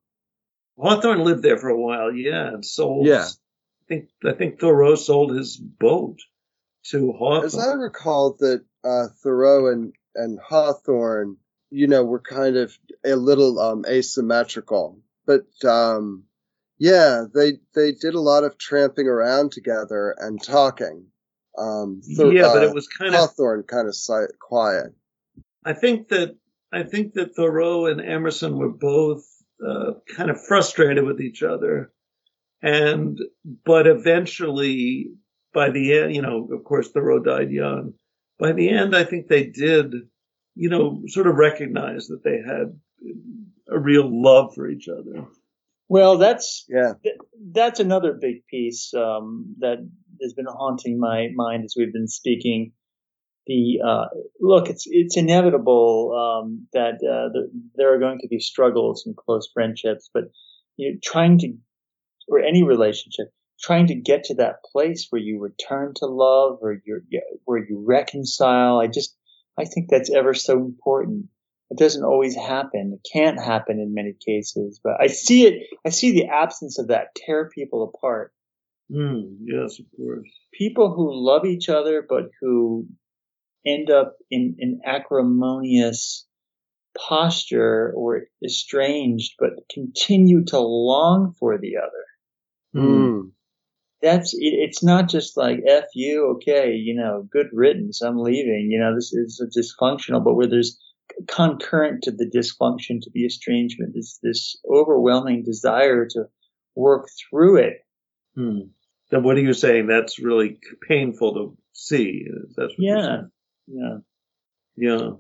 [0.79, 3.07] Hawthorne lived there for a while, yeah, and sold.
[3.07, 3.27] Yeah.
[3.27, 6.19] I think I think Thoreau sold his boat
[6.91, 7.45] to Hawthorne.
[7.45, 11.37] As I recall that uh, Thoreau and, and Hawthorne,
[11.71, 14.99] you know, were kind of a little um, asymmetrical.
[15.27, 16.25] But um,
[16.79, 21.07] yeah, they they did a lot of tramping around together and talking.
[21.57, 23.21] Um, Thor- yeah, but uh, it was kind of.
[23.21, 24.95] Hawthorne kind of si- quiet.
[25.65, 26.37] I think that
[26.73, 29.25] I think that Thoreau and Emerson were both
[29.67, 31.93] uh, kind of frustrated with each other,
[32.63, 33.19] and
[33.65, 35.13] but eventually,
[35.55, 37.95] by the end, you know, of course, Thoreau died young.
[38.39, 39.93] By the end, I think they did,
[40.55, 42.79] you know, sort of recognize that they had
[43.71, 45.27] a real love for each other.
[45.89, 46.95] Well, that's Yeah.
[47.03, 47.19] th-
[47.53, 49.79] that's another big piece um, that
[50.23, 52.73] has been haunting my mind as we've been speaking.
[53.47, 54.05] The uh,
[54.41, 59.15] look, it's it's inevitable um, that uh, the, there are going to be struggles in
[59.15, 60.25] close friendships, but
[60.77, 61.55] you know, trying to
[62.29, 66.81] or any relationship, trying to get to that place where you return to love or
[66.85, 67.01] you
[67.45, 68.79] where you reconcile.
[68.79, 69.17] I just
[69.59, 71.27] I think that's ever so important.
[71.71, 72.99] It doesn't always happen.
[72.99, 75.67] It can't happen in many cases, but I see it.
[75.87, 78.33] I see the absence of that tear people apart.
[78.91, 80.29] Mm, yes, of course.
[80.53, 82.87] People who love each other, but who
[83.67, 86.27] end up in an acrimonious
[86.97, 92.85] posture or estranged, but continue to long for the other.
[92.85, 93.31] Mm.
[94.03, 98.69] That's it, it's not just like f you, okay, you know, good riddance, I'm leaving.
[98.71, 100.79] You know, this is dysfunctional, but where there's
[101.29, 106.25] concurrent to the dysfunction, to the estrangement, is this overwhelming desire to
[106.75, 107.79] work through it.
[108.35, 108.61] Hmm.
[109.11, 109.87] Then what are you saying?
[109.87, 110.59] That's really
[110.89, 112.27] painful to see.
[112.57, 113.23] That's what Yeah.
[113.67, 113.99] Yeah.
[114.77, 115.11] Yeah.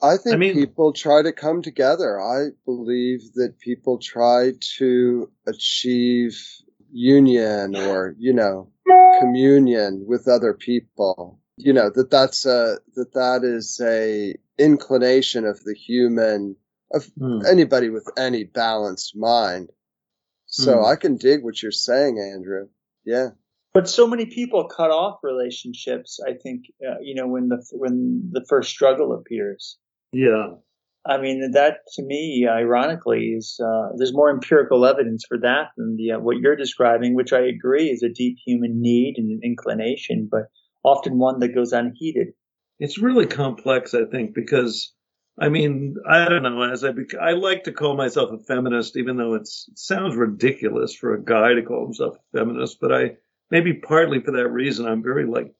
[0.00, 2.20] I think I mean- people try to come together.
[2.20, 6.38] I believe that people try to achieve
[6.90, 8.70] union or, you know,
[9.20, 11.40] communion with other people.
[11.56, 16.54] You know, that that's a, that that is a inclination of the human,
[16.92, 17.40] of Hmm.
[17.46, 19.70] anybody with any balanced mind.
[20.46, 20.84] So Hmm.
[20.84, 22.68] I can dig what you're saying, Andrew.
[23.04, 23.30] Yeah.
[23.78, 26.18] But so many people cut off relationships.
[26.26, 29.78] I think uh, you know when the when the first struggle appears.
[30.10, 30.54] Yeah.
[31.06, 35.94] I mean, that to me, ironically, is uh, there's more empirical evidence for that than
[35.94, 39.42] the uh, what you're describing, which I agree is a deep human need and an
[39.44, 40.46] inclination, but
[40.82, 42.32] often one that goes unheeded.
[42.80, 44.92] It's really complex, I think, because
[45.38, 46.62] I mean, I don't know.
[46.62, 50.16] As I bec- I like to call myself a feminist, even though it's it sounds
[50.16, 52.78] ridiculous for a guy to call himself a feminist.
[52.80, 53.10] But I
[53.50, 55.52] maybe partly for that reason, I'm very like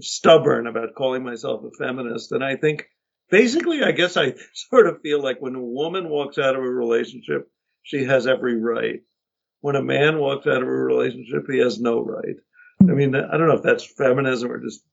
[0.00, 2.32] stubborn about calling myself a feminist.
[2.32, 2.86] And I think
[3.30, 4.34] basically, I guess I
[4.70, 7.50] sort of feel like when a woman walks out of a relationship,
[7.82, 9.00] she has every right.
[9.60, 12.36] When a man walks out of a relationship, he has no right.
[12.80, 14.84] I mean, I don't know if that's feminism or just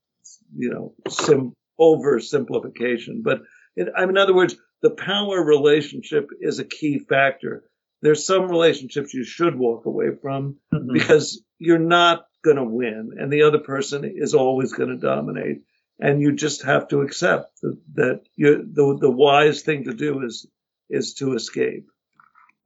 [0.56, 3.42] you know sim- oversimplification, but
[3.76, 7.64] it, in other words, the power relationship is a key factor.
[8.02, 10.94] There's some relationships you should walk away from Mhm.
[10.94, 15.62] because you're not going to win and the other person is always going to dominate.
[16.00, 20.24] And you just have to accept that, that you, the, the wise thing to do
[20.24, 20.46] is,
[20.90, 21.88] is to escape.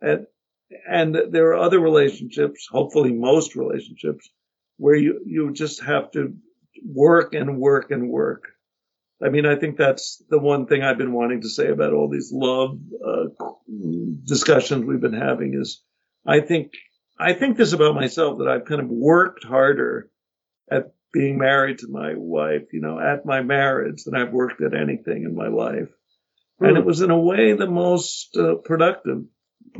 [0.01, 0.25] And,
[0.87, 4.29] and there are other relationships, hopefully most relationships,
[4.77, 6.35] where you, you just have to
[6.83, 8.49] work and work and work.
[9.23, 12.09] I mean, I think that's the one thing I've been wanting to say about all
[12.09, 13.45] these love uh,
[14.23, 15.83] discussions we've been having is
[16.25, 16.71] I think
[17.19, 20.09] I think this about myself that I've kind of worked harder
[20.71, 24.73] at being married to my wife, you know, at my marriage than I've worked at
[24.73, 25.89] anything in my life.
[26.61, 29.23] And it was in a way the most uh, productive,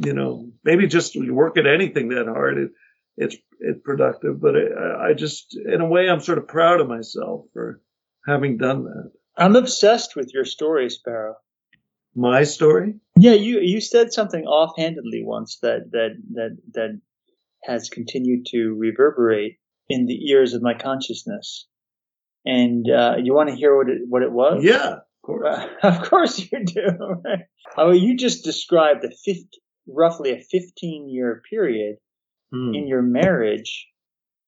[0.03, 2.71] you know, maybe just you work at anything that hard, it,
[3.17, 6.87] it's, it's productive, but I, I just, in a way, I'm sort of proud of
[6.87, 7.81] myself for
[8.25, 9.11] having done that.
[9.39, 11.35] I'm obsessed with your story, Sparrow.
[12.15, 12.95] My story?
[13.17, 17.01] Yeah, you you said something offhandedly once that that that that
[17.63, 19.57] has continued to reverberate
[19.89, 21.67] in the ears of my consciousness.
[22.45, 24.63] And uh, you want to hear what it what it was?
[24.63, 25.65] Yeah, of course.
[25.83, 26.83] of course you do.
[27.77, 29.47] Oh, you just described a 50,
[29.87, 31.97] roughly a 15 year period
[32.51, 32.73] Hmm.
[32.73, 33.87] in your marriage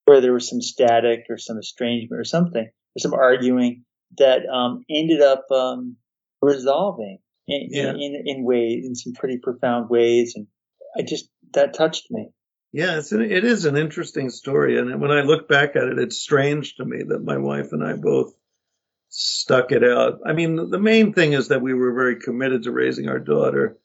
[0.06, 3.86] where there was some static or some estrangement or something or some arguing
[4.18, 5.98] that um, ended up um,
[6.42, 7.92] resolving in, Yeah.
[7.92, 10.48] in, in ways in some pretty profound ways and
[10.98, 12.30] I just that touched me.
[12.74, 16.00] Yeah, it's an, it is an interesting story, and when I look back at it,
[16.00, 18.34] it's strange to me that my wife and I both
[19.10, 20.20] stuck it out.
[20.26, 23.78] I mean, the main thing is that we were very committed to raising our daughter,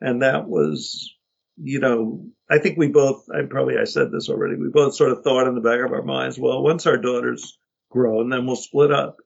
[0.00, 1.14] and that was,
[1.58, 3.26] you know, I think we both.
[3.30, 4.56] I probably I said this already.
[4.56, 7.58] We both sort of thought in the back of our minds, well, once our daughter's
[7.90, 9.16] grown, then we'll split up,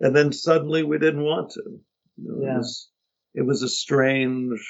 [0.00, 1.62] and then suddenly we didn't want to.
[2.16, 2.54] You know, Yeah.
[2.54, 2.88] it, was,
[3.34, 4.60] it was a strange.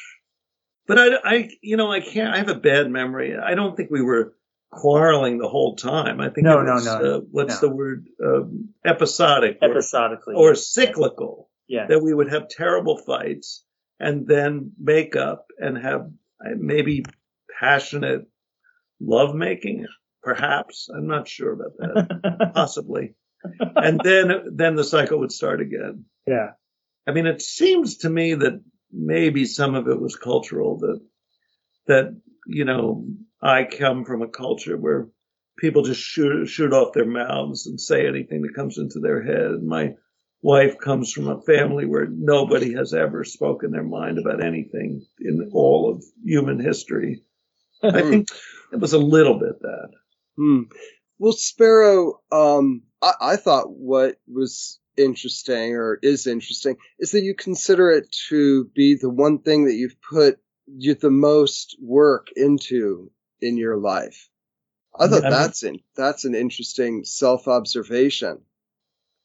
[0.87, 2.35] But I, I, you know, I can't.
[2.35, 3.37] I have a bad memory.
[3.37, 4.35] I don't think we were
[4.70, 6.20] quarreling the whole time.
[6.20, 7.68] I think No, it no, was, no, uh, what's no.
[7.68, 8.07] the word?
[8.22, 10.35] Um, episodic or- Episodically.
[10.37, 11.87] or cyclical yeah.
[11.87, 13.64] that we would have terrible fights
[14.01, 16.11] and then make up and have
[16.45, 17.05] uh, maybe
[17.61, 18.27] passionate
[19.01, 19.87] love making.
[20.22, 23.14] perhaps i'm not sure about that possibly
[23.76, 26.51] and then then the cycle would start again yeah.
[27.07, 28.61] i mean it seems to me that
[28.92, 31.01] maybe some of it was cultural that
[31.86, 33.07] that you know
[33.42, 35.09] i come from a culture where
[35.59, 39.51] people just shoot shoot off their mouths and say anything that comes into their head
[39.51, 39.95] and my
[40.42, 45.51] wife comes from a family where nobody has ever spoken their mind about anything in
[45.53, 47.22] all of human history
[47.82, 48.28] i think
[48.72, 49.88] it was a little bit that
[50.36, 50.62] Hmm.
[51.18, 57.34] Well, Sparrow, um, I, I thought what was interesting or is interesting is that you
[57.34, 63.11] consider it to be the one thing that you've put you, the most work into
[63.40, 64.28] in your life.
[64.98, 65.30] I thought Yeah.
[65.30, 68.40] that's in, that's an interesting self observation.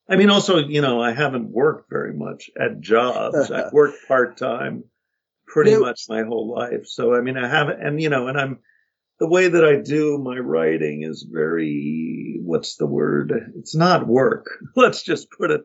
[0.09, 3.51] I mean, also, you know, I haven't worked very much at jobs.
[3.51, 4.85] I've worked part time
[5.45, 5.77] pretty Yeah.
[5.77, 6.87] much my whole life.
[6.87, 8.59] So, I mean, I haven't, and, you know, and I'm,
[9.19, 13.33] the way that I do my writing is very, what's the word?
[13.57, 14.47] It's not work.
[14.75, 15.61] Let's just put it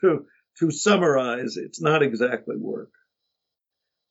[0.00, 0.26] to,
[0.60, 2.90] to summarize, it's not exactly work.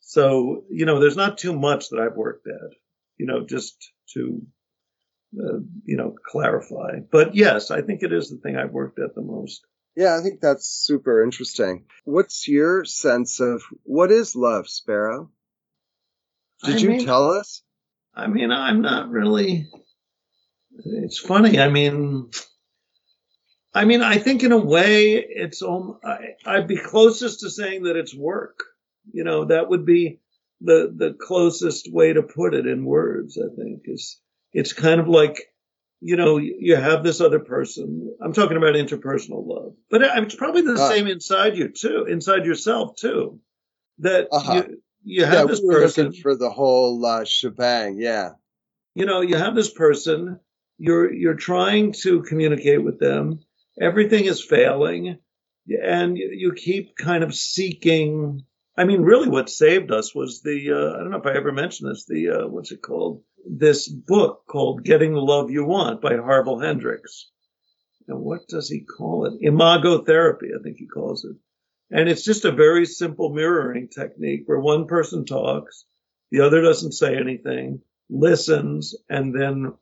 [0.01, 2.71] So, you know, there's not too much that I've worked at,
[3.17, 3.75] you know, just
[4.13, 4.41] to,
[5.39, 6.99] uh, you know, clarify.
[7.09, 9.61] But yes, I think it is the thing I've worked at the most.
[9.95, 11.85] Yeah, I think that's super interesting.
[12.03, 15.29] What's your sense of what is love, Sparrow?
[16.65, 17.63] Did I you mean- tell us?
[18.14, 19.68] I mean, I'm not really.
[20.86, 21.59] It's funny.
[21.59, 22.30] I mean,
[23.74, 25.62] I mean, I think in a way, it's.
[25.62, 28.59] Um, I, I'd be closest to saying that it's work.
[29.14, 30.20] You know, that would be
[30.62, 33.38] the the closest way to put it in words.
[33.38, 34.20] I think is
[34.53, 35.41] it's kind of like,
[36.01, 38.14] you know, you have this other person.
[38.22, 40.89] I'm talking about interpersonal love, but it's probably the Ah.
[40.89, 43.39] same inside you too, inside yourself too.
[43.99, 44.64] That Uh-huh.
[44.68, 47.97] you you have Yeah, this we were person looking for the whole uh, shebang.
[47.99, 48.31] Yeah.
[48.95, 50.39] you know you have this person
[50.77, 53.39] you're you're trying to communicate with them
[53.79, 55.17] everything is failing
[55.83, 58.43] and you, you keep kind of seeking
[58.77, 61.51] i mean really what saved us was the uh, i don't know if i ever
[61.51, 66.01] mentioned this the uh, what's it called this book called getting the love you want
[66.01, 67.29] by Harville Hendrix
[68.07, 71.35] and what does he call it imago therapy i think he calls it
[71.91, 75.85] and it's just a very simple mirroring technique where one person talks
[76.31, 79.73] the other doesn't say anything listens and then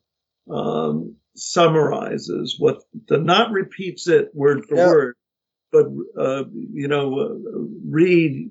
[0.50, 4.86] um, summarizes what the not repeats it word for Yeah.
[4.86, 5.16] word,
[5.72, 5.86] but
[6.18, 7.34] uh, you know uh,
[7.88, 8.50] read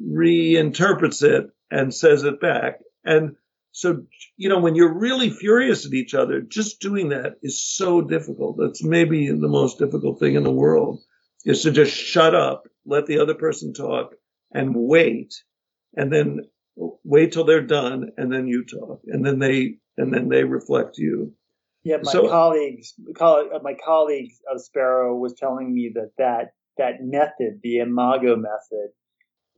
[0.00, 2.80] reinterprets it and says it back.
[3.04, 3.36] And
[3.72, 4.04] so
[4.36, 8.58] you know when you're really furious at each other, just doing that is so difficult.
[8.58, 11.00] That's maybe the most difficult thing in the world
[11.44, 14.14] is to just shut up, let the other person talk,
[14.52, 15.34] and wait,
[15.96, 16.40] and then
[17.04, 20.96] wait till they're done and then you talk and then they and then they reflect
[20.96, 21.34] you
[21.82, 27.02] Yeah, my So- colleagues, uh, my colleague of Sparrow was telling me that that that
[27.02, 28.90] method, the Imago method,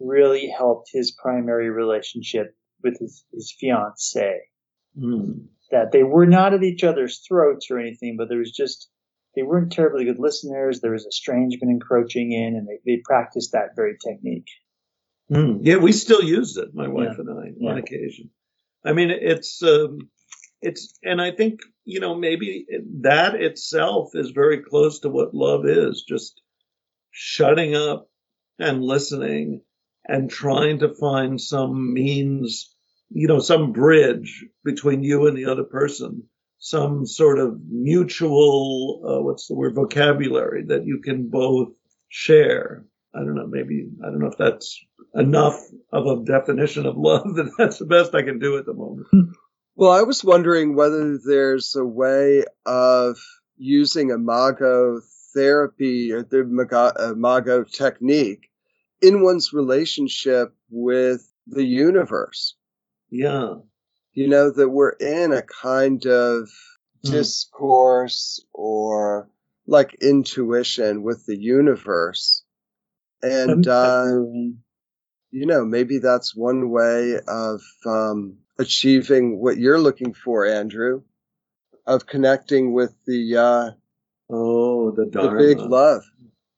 [0.01, 4.41] really helped his primary relationship with his, his fiancee.
[4.99, 5.47] Hmm.
[5.70, 8.89] That they were not at each other's throats or anything, but there was just
[9.35, 10.80] they weren't terribly good listeners.
[10.80, 14.49] There was estrangement encroaching in, and they, they practiced that very technique.
[15.28, 15.59] Hmm.
[15.62, 17.20] yeah we still use it my wife Yeah.
[17.20, 17.70] and i Yeah.
[17.70, 18.30] on occasion
[18.85, 20.11] i mean it's um
[20.61, 22.66] it's and i think you know maybe
[23.01, 26.43] that itself is very close to what love is just
[27.12, 28.09] shutting up
[28.59, 29.62] and listening
[30.07, 32.74] and trying to find some means
[33.11, 36.24] you know some bridge between you and the other person
[36.65, 41.71] some sort of mutual uh, what's the word vocabulary that you can both
[42.09, 42.87] share.
[43.13, 44.81] I don't know maybe i don't know if that's
[45.15, 45.61] enough
[45.93, 49.07] of a definition of love that that's the best i can do at the moment.
[49.75, 53.17] Well, I was wondering whether there's a way of
[53.57, 55.01] using imago
[55.35, 58.51] therapy or the imago, imago technique
[59.01, 62.55] in one's relationship with the universe.
[63.11, 63.55] yeah
[64.15, 66.49] You know, that we're in a kind of
[67.05, 67.11] Hmm.
[67.11, 69.29] discourse or
[69.67, 72.43] like intuition with the universe.
[73.23, 74.07] And, uh,
[75.31, 81.03] you know, maybe that's one way of um, achieving what you're looking for, Andrew,
[81.87, 83.71] of connecting with the uh,
[84.31, 86.03] oh the, the big love,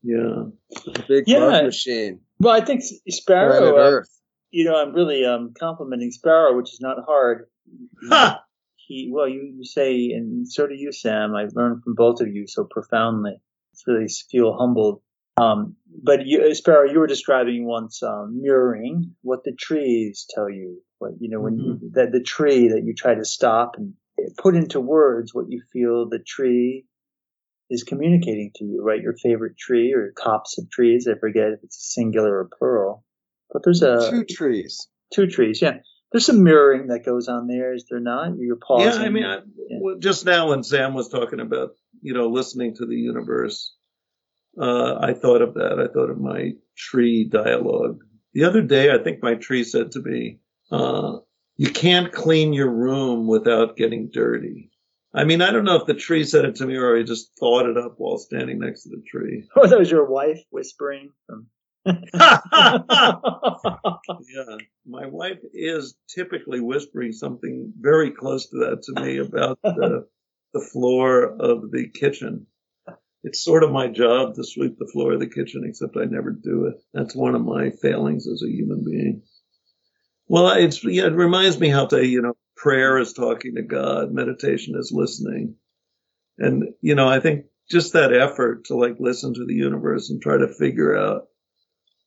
[0.02, 0.44] yeah,
[0.84, 1.38] the big Yeah.
[1.38, 3.76] love machine, Well, I think planet Sparrow.
[3.76, 4.20] Uh, Earth.
[4.54, 7.46] You know, I'm really um, complimenting Sparrow, which is not hard.
[8.08, 8.40] Ha!
[8.76, 11.34] He, well, you, you say, and so do you, Sam.
[11.34, 13.40] I've learned from both of you so profoundly.
[13.72, 15.00] It's really feel humbled.
[15.38, 20.82] Um, but you, Sparrow, you were describing once um, mirroring what the trees tell you.
[20.98, 23.94] What you know when you, that the tree that you try to stop and
[24.36, 26.84] put into words what you feel the tree
[27.70, 28.82] is communicating to you.
[28.84, 31.08] Right, your favorite tree or copse of trees.
[31.10, 33.03] I forget if it's singular or plural.
[33.54, 34.88] But there's a Two trees.
[35.14, 35.62] two trees.
[35.62, 35.78] Yeah,
[36.12, 37.72] there's some mirroring that goes on there.
[37.72, 38.36] Is there not?
[38.36, 39.00] You're pausing.
[39.00, 39.38] Yeah, I mean, I,
[39.80, 41.70] well, just now when Sam was talking about,
[42.02, 43.74] you know, listening to the universe,
[44.60, 45.78] uh, I thought of that.
[45.78, 48.00] I thought of my tree dialogue.
[48.32, 50.40] The other day, I think my tree said to me,
[50.72, 51.18] uh,
[51.56, 54.72] you can't clean your room without getting dirty.
[55.14, 57.30] I mean, I don't know if the tree said it to me or I just
[57.38, 59.48] thought it up while standing next to the tree.
[59.56, 61.10] oh, that was your wife whispering.
[61.28, 61.46] From...
[64.34, 64.56] Yeah,
[64.86, 70.06] my wife is typically whispering something very close to that to me about the,
[70.52, 72.46] the floor of the kitchen.
[73.22, 76.30] It's sort of my job to sweep the floor of the kitchen, except I never
[76.30, 76.74] do it.
[76.92, 79.22] That's one of my failings as a human being.
[80.28, 84.12] Well, it's yeah, it reminds me how to you know prayer is talking to God,
[84.12, 85.56] meditation is listening,
[86.38, 90.20] and you know I think just that effort to like listen to the universe and
[90.20, 91.24] try to figure out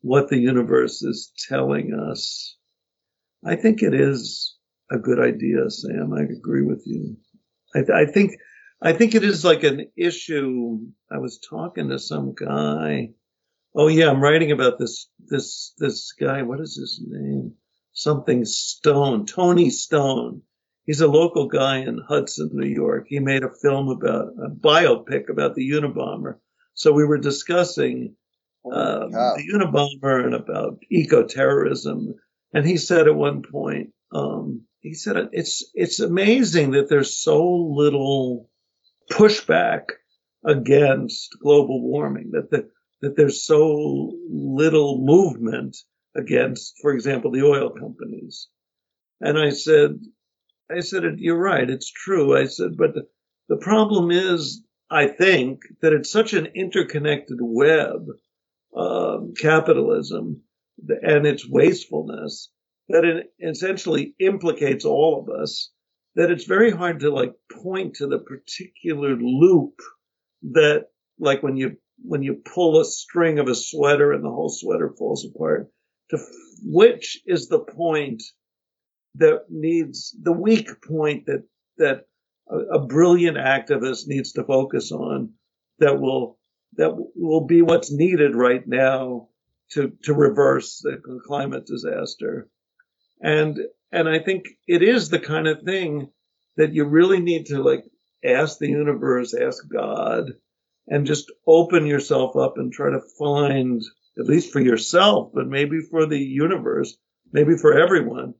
[0.08, 2.55] what the universe is telling us.
[3.45, 4.55] I think it is
[4.89, 6.14] a good idea, Sam.
[6.14, 7.18] I agree with you.
[7.76, 8.32] I, I think
[8.82, 10.80] I think it is like an issue.
[11.12, 13.10] I was talking to some guy.
[13.76, 16.43] Oh yeah, I'm writing about this this this guy.
[16.43, 17.55] What is his name?
[17.93, 19.26] Something Stone.
[19.26, 20.41] Tony Stone.
[20.86, 23.08] He's a local guy in Hudson, New York.
[23.10, 26.36] He made a film about a biopic about the Unabomber.
[26.76, 28.16] So we were discussing
[28.74, 32.15] um, the Unabomber and about eco-terrorism.
[32.53, 37.45] And he said at one point, um, he said it's it's amazing that there's so
[37.45, 38.49] little
[39.11, 39.84] pushback
[40.45, 42.32] against global warming.
[42.32, 42.70] That the,
[43.01, 45.78] that there's so little movement
[46.15, 48.47] against, for example, the oil companies.
[49.22, 49.99] And I said,
[50.70, 52.36] I said, you're right, it's true.
[52.36, 53.07] I said, but the,
[53.49, 58.07] the problem is, I think that it's such an interconnected web
[58.76, 60.41] um, capitalism
[61.01, 62.51] and its wastefulness
[62.89, 65.72] that it essentially implicates all of us
[66.15, 69.74] that it's very hard to like point to the particular loop
[70.41, 70.86] that
[71.20, 74.93] like when you when you pull a string of a sweater and the whole sweater
[74.97, 75.68] falls apart
[76.09, 76.18] to
[76.63, 78.22] which is the point
[79.15, 81.43] that needs the weak point that
[81.78, 82.05] that
[82.49, 85.34] a, a brilliant activist needs to focus on
[85.80, 86.38] that will
[86.74, 89.30] that will be what's needed right now
[89.72, 92.49] to to reverse the climate disaster.
[93.22, 93.59] And
[93.91, 96.09] and i think it is the kind of thing
[96.57, 97.84] that you really need to like
[98.24, 100.32] ask the universe ask god
[100.88, 103.82] and just open yourself up and try to find
[104.20, 106.97] at least for yourself but maybe for the universe
[107.32, 108.33] maybe for everyone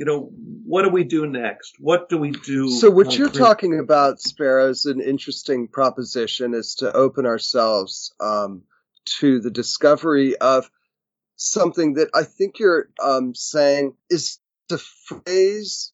[0.00, 0.30] you know
[0.64, 1.74] what do we do next?
[1.78, 6.76] What do we do So what you're talking about, Sparrow, is an interesting proposition is
[6.76, 8.62] to open ourselves um,
[9.18, 10.70] to the discovery of
[11.36, 14.38] something that I think you're um, saying is
[14.70, 15.92] the phrase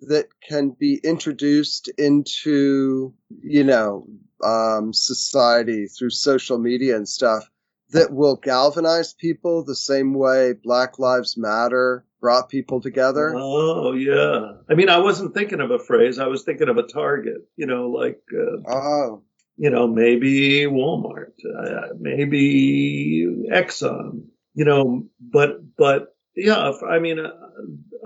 [0.00, 4.08] that can be introduced into, you know,
[4.44, 7.48] um, society through social media and stuff
[7.92, 13.34] that will galvanize people the same way Black Lives Matter brought people together.
[13.36, 14.52] Oh yeah.
[14.68, 16.18] I mean, I wasn't thinking of a phrase.
[16.18, 17.48] I was thinking of a target.
[17.56, 19.22] You know, like uh, Oh,
[19.56, 24.26] you know maybe Walmart, uh, maybe Exxon.
[24.54, 26.72] You know, but but yeah.
[26.88, 27.32] I mean, a,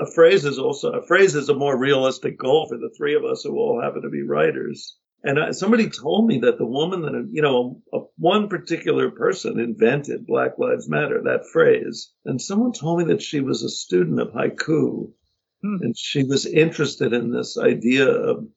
[0.02, 3.24] a phrase is also a phrase is a more realistic goal for the three of
[3.24, 4.96] us who all happen to be writers.
[5.24, 9.60] And I, somebody told me that the woman that you know, a, one particular person
[9.60, 12.12] invented Black Lives Matter, that phrase.
[12.24, 15.12] And someone told me that she was a student of haiku,
[15.62, 15.76] Hmm.
[15.80, 18.48] and she was interested in this idea of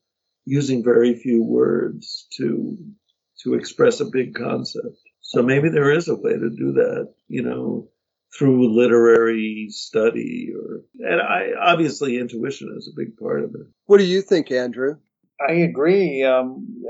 [0.46, 2.78] using very few words to
[3.44, 4.98] to express a big concept.
[5.22, 7.90] So maybe there is a way to do that, you know,
[8.36, 13.68] through literary study or and I obviously intuition is a big part of it.
[13.86, 14.98] what do you think, Andrew?
[15.40, 16.24] I agree.
[16.24, 16.84] Um,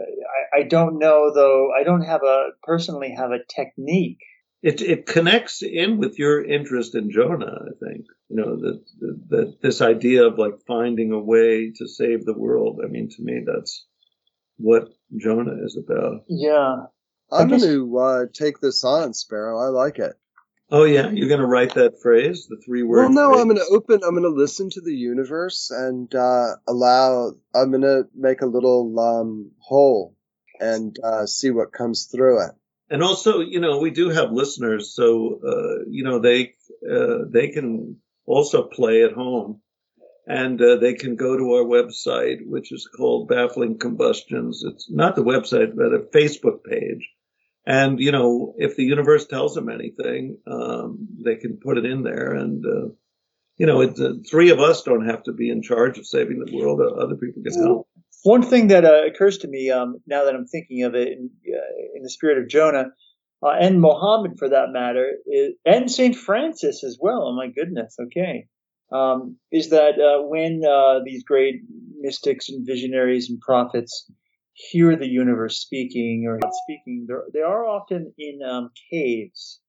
[0.54, 1.72] I don't know though.
[1.72, 4.20] I don't have a personally have a technique.
[4.62, 7.60] It it connects in with your interest in Jonah.
[7.62, 8.84] I think you know that
[9.30, 12.82] that this idea of like finding a way to save the world.
[12.84, 13.86] I mean, to me, that's
[14.58, 16.24] what Jonah is about.
[16.28, 16.86] Yeah.
[17.32, 19.60] I'm guess- going to uh, take this on, Sparrow.
[19.60, 20.14] I like it.
[20.72, 23.14] Oh yeah, you're going to write that phrase, the three words.
[23.14, 23.42] Well, no, phrase?
[23.42, 24.02] I'm going to open.
[24.04, 27.34] I'm going to listen to the universe and uh, allow.
[27.54, 30.16] I'm going to make a little um, hole
[30.60, 32.52] and uh, see what comes through it.
[32.90, 36.54] and also you know we do have listeners so uh, you know they
[36.90, 39.62] uh, they can also play at home
[40.28, 45.16] and uh, they can go to our website which is called baffling combustions it's not
[45.16, 47.10] the website but a facebook page
[47.66, 52.04] and you know if the universe tells them anything um, they can put it in
[52.04, 52.88] there and uh,
[53.58, 56.44] you know it, uh, three of us don't have to be in charge of saving
[56.44, 57.88] the world uh, other people can help
[58.24, 61.30] One thing that uh, occurs to me um, now that I'm thinking of it in,
[61.48, 62.88] uh, in the spirit of Jonah
[63.44, 67.24] uh, and Mohammed for that matter, is, and Saint Francis as well.
[67.24, 67.96] Oh my goodness.
[68.00, 68.48] Okay,
[68.92, 69.96] um, is that
[70.28, 70.62] when
[71.06, 71.62] these great
[72.00, 74.10] mystics and visionaries and prophets
[74.56, 79.62] hear the universe speaking or not speaking, they're, they are often in um, caves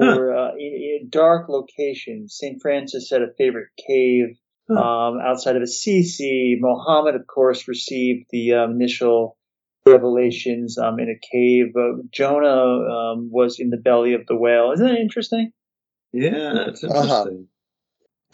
[0.00, 0.16] Huh.
[0.16, 2.38] or uh, in, in dark locations.
[2.40, 4.38] Saint Francis had a favorite cave
[4.68, 4.80] Huh.
[4.80, 6.56] um, outside of Assisi.
[6.60, 9.36] Mohammed, of course, received the um, initial
[9.86, 11.74] revelations um, in a cave.
[11.76, 12.48] Uh, Jonah
[13.12, 14.72] um, was in the belly of the whale.
[14.72, 15.52] Isn't that interesting?
[16.14, 16.98] yeah it's Uh-huh.
[16.98, 17.48] interesting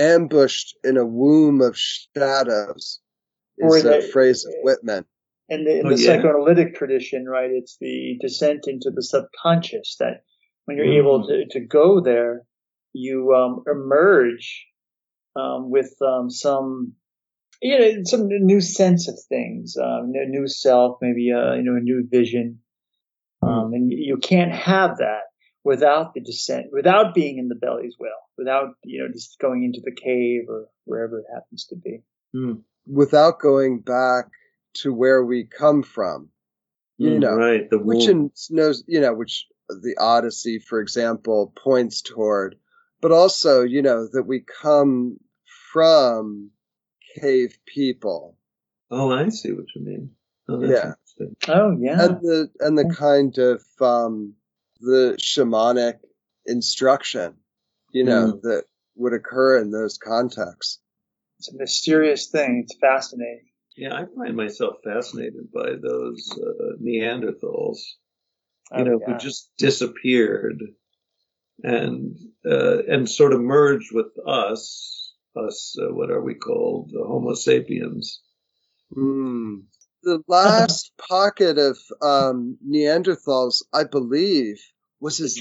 [0.01, 3.01] Ambushed in a womb of shadows
[3.61, 5.07] Or is a phrase of Whitman.
[5.49, 6.17] And the, in Oh, the yeah.
[6.17, 10.23] psychoanalytic tradition, right, it's the descent into the subconscious that
[10.67, 10.99] when you're Mm.
[10.99, 12.45] able to, to go there,
[12.93, 14.67] you um, emerge
[15.37, 16.95] um, with um, some,
[17.63, 21.77] you know, some new sense of things, um, a new self, maybe a, you know,
[21.77, 22.61] a new vision.
[23.41, 25.23] Um, and you can't have that
[25.65, 29.81] without the descent, without being in the belly's well, without, you know, just going into
[29.83, 32.03] the cave or wherever it happens to be.
[32.33, 32.55] Hmm.
[32.87, 34.27] Without going back
[34.83, 36.31] to where we come from,
[36.97, 38.31] you Hmm, know, right the which womb.
[38.51, 42.57] in knows you know which the odyssey for example points toward
[43.01, 45.19] but also you know that we come
[45.73, 46.51] from
[47.21, 48.37] cave people
[48.91, 50.11] Oh, I see what you mean.
[50.49, 50.95] Oh, Yeah.
[51.49, 52.05] Oh, yeah.
[52.05, 54.35] and the and the kind of um
[54.81, 55.99] the shamanic
[56.47, 57.35] instruction
[57.93, 58.65] you know that
[58.97, 60.79] would occur in those contexts
[61.39, 62.63] It's a mysterious thing.
[62.65, 63.51] It's fascinating.
[63.79, 67.79] Yeah, I find myself fascinated by those uh, Neanderthals,
[68.73, 69.13] you Oh, know, yeah.
[69.13, 70.61] who just disappeared
[71.63, 75.15] and uh, and sort of merged with us.
[75.37, 76.91] Us, uh, what are we called?
[76.93, 78.21] The Homo sapiens.
[78.93, 79.59] Hmm.
[80.03, 84.59] the last pocket of um neanderthals i believe
[85.01, 85.39] was as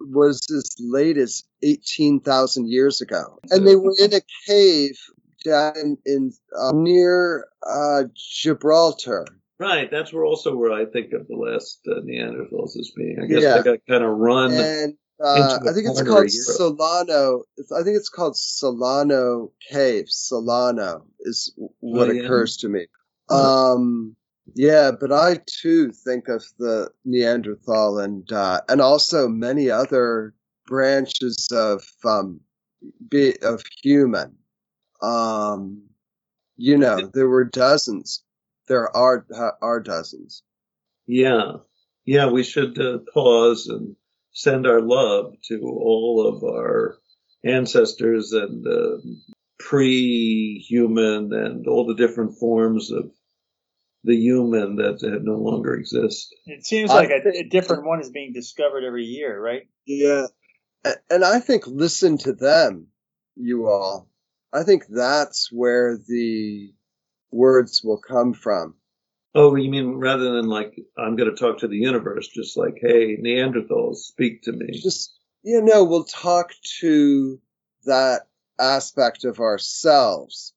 [0.00, 3.38] was as late as 18,000 years ago.
[3.50, 4.98] And they were in a cave
[5.44, 9.26] down in, in uh, near uh, Gibraltar.
[9.58, 9.88] Right.
[9.90, 13.18] That's where also where I think of the last uh, Neanderthals as being.
[13.22, 13.58] I guess Yeah.
[13.58, 14.52] they got kind of run.
[14.52, 14.94] And
[15.24, 16.28] uh, I think it's called.
[16.30, 17.44] Solano.
[17.56, 20.06] It's, I think it's called Solano Cave.
[20.08, 22.22] Solano is what Oh, yeah.
[22.24, 22.86] occurs to me.
[23.30, 23.74] Huh.
[23.74, 24.16] Um,
[24.54, 30.34] yeah, but I too think of the Neanderthal and uh, and also many other
[30.66, 32.40] branches of um,
[33.08, 34.36] be, of human.
[35.04, 35.82] Um,
[36.56, 38.22] you know, there were dozens.
[38.68, 39.26] There are
[39.60, 40.42] are dozens.
[41.06, 41.56] Yeah.
[42.06, 43.96] Yeah, we should uh, pause and
[44.32, 46.98] send our love to all of our
[47.44, 48.98] ancestors and uh,
[49.58, 53.10] pre human and all the different forms of
[54.04, 56.34] the human that uh, no longer exist.
[56.46, 59.62] It seems like a, a different one is being discovered every year, right?
[59.86, 60.26] Yeah.
[61.08, 62.88] And I think listen to them,
[63.34, 64.10] you all.
[64.54, 66.72] I think that's where the
[67.32, 68.76] words will come from.
[69.34, 72.78] Oh, you mean rather than like, I'm going to talk to the universe, just like,
[72.80, 74.80] hey, Neanderthals, speak to me.
[74.80, 75.12] Just,
[75.42, 77.40] you know, we'll talk to
[77.84, 78.28] that
[78.60, 80.54] aspect of ourselves.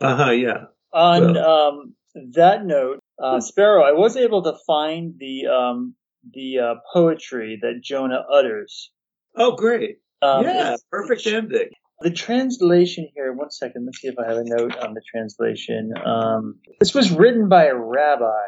[0.00, 0.64] Uh huh, yeah.
[0.94, 1.94] On um,
[2.32, 5.94] that note, uh, Sparrow, I was able to find the um,
[6.32, 8.90] the uh, poetry that Jonah utters.
[9.36, 9.98] Oh, great.
[10.22, 11.68] Um, yeah, perfect ending.
[12.00, 15.92] The translation here, one second, let's see if I have a note on the translation.
[16.02, 18.46] Um, this was written by a rabbi.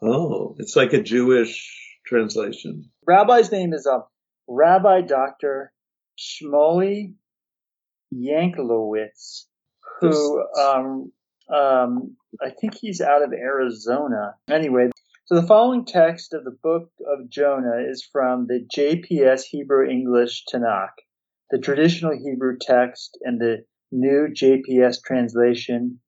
[0.00, 1.70] Oh, it's like a Jewish
[2.06, 2.90] translation.
[3.06, 4.04] Rabbi's name is um,
[4.48, 5.72] Rabbi Dr.
[6.18, 7.14] Shmuly
[8.14, 9.44] Yanklowitz,
[10.00, 11.12] who um,
[11.54, 14.34] um, I think he's out of Arizona.
[14.50, 14.90] Anyway,
[15.26, 20.44] So the following text of the book of Jonah is from the JPS Hebrew English
[20.52, 20.96] Tanakh,
[21.52, 23.58] the traditional Hebrew text, and the
[23.92, 26.00] new JPS translation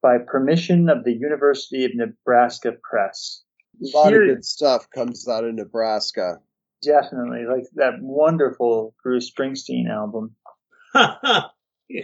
[0.00, 3.42] by permission of the University of Nebraska Press.
[3.82, 6.38] A lot Here- of good stuff comes out of Nebraska.
[6.82, 10.34] Definitely, like that wonderful Bruce Springsteen album.
[10.94, 12.02] yeah.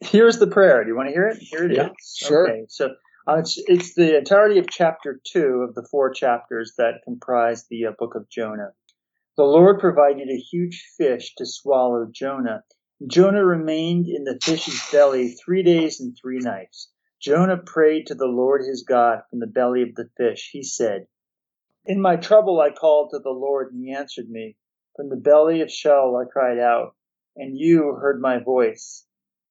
[0.00, 0.82] Here's the prayer.
[0.82, 1.38] Do you want to hear it?
[1.38, 1.76] Here it is.
[1.76, 2.50] Yeah, sure.
[2.50, 2.90] Okay, so
[3.26, 7.86] uh, it's it's the entirety of chapter two of the four chapters that comprise the
[7.86, 8.72] uh, book of Jonah.
[9.36, 12.64] The Lord provided a huge fish to swallow Jonah.
[13.06, 16.90] Jonah remained in the fish's belly three days and three nights.
[17.20, 20.50] Jonah prayed to the Lord his God from the belly of the fish.
[20.52, 21.06] He said,
[21.86, 24.56] In my trouble I called to the Lord, and he answered me.
[24.96, 26.96] From the belly of Sheol I cried out,
[27.36, 29.06] and you heard my voice.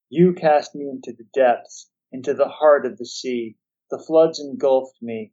[0.10, 3.56] You cast me into the depths, into the heart of the sea.
[3.90, 5.32] The floods engulfed me.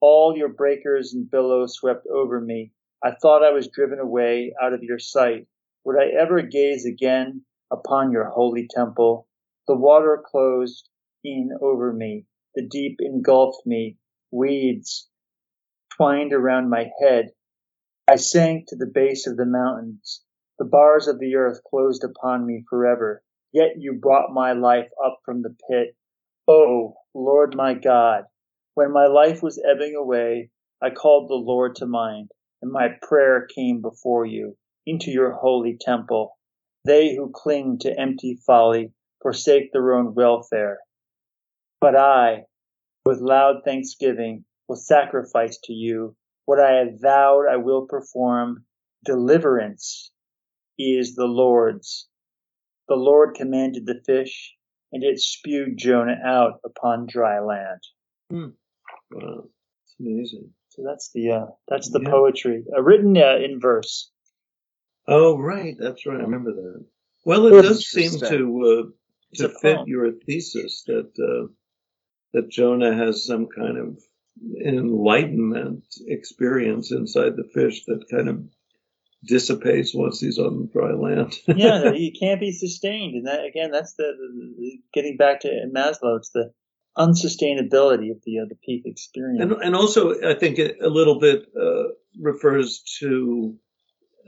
[0.00, 2.74] All your breakers and billows swept over me.
[3.02, 5.46] I thought I was driven away out of your sight.
[5.84, 9.26] Would I ever gaze again upon your holy temple?
[9.66, 10.88] The water closed
[11.24, 12.26] in over me.
[12.54, 13.96] The deep engulfed me.
[14.30, 15.08] Weeds
[15.96, 17.30] twined around my head.
[18.06, 20.22] I sank to the base of the mountains.
[20.58, 23.22] The bars of the earth closed upon me forever.
[23.52, 25.96] Yet you brought my life up from the pit.
[26.46, 28.24] Oh, Lord my God,
[28.74, 30.50] when my life was ebbing away,
[30.82, 32.30] I called the Lord to mind,
[32.62, 34.56] and my prayer came before you,
[34.86, 36.38] into your holy temple.
[36.84, 38.92] They who cling to empty folly
[39.22, 40.78] forsake their own welfare.
[41.80, 42.44] But I,
[43.04, 48.64] with loud thanksgiving, will sacrifice to you what I have vowed I will perform.
[49.04, 50.10] Deliverance
[50.78, 52.08] is the Lord's.
[52.88, 54.54] The Lord commanded the fish,
[54.92, 57.80] and it spewed Jonah out upon dry land.
[58.30, 58.46] Hmm.
[59.10, 59.44] Wow.
[59.84, 60.52] It's amazing.
[60.80, 62.10] So that's the uh, that's the Yeah.
[62.10, 64.10] poetry uh, written uh, in verse.
[65.06, 65.76] Oh, right.
[65.78, 66.18] That's right.
[66.20, 66.84] I remember that.
[67.24, 69.88] Well, it does seem to uh, to fit poem.
[69.88, 71.52] your thesis that uh,
[72.32, 73.98] that Jonah has some kind of
[74.64, 78.44] enlightenment experience inside the fish that kind of
[79.26, 81.34] dissipates once he's on dry land.
[81.46, 85.48] yeah, he can't be sustained, and that again, that's the, the, the getting back to
[85.74, 86.16] Maslow.
[86.16, 86.52] It's the
[86.96, 89.42] unsustainability of the uh, the peak experience.
[89.42, 91.88] and and also I think it a little bit uh,
[92.18, 93.56] refers to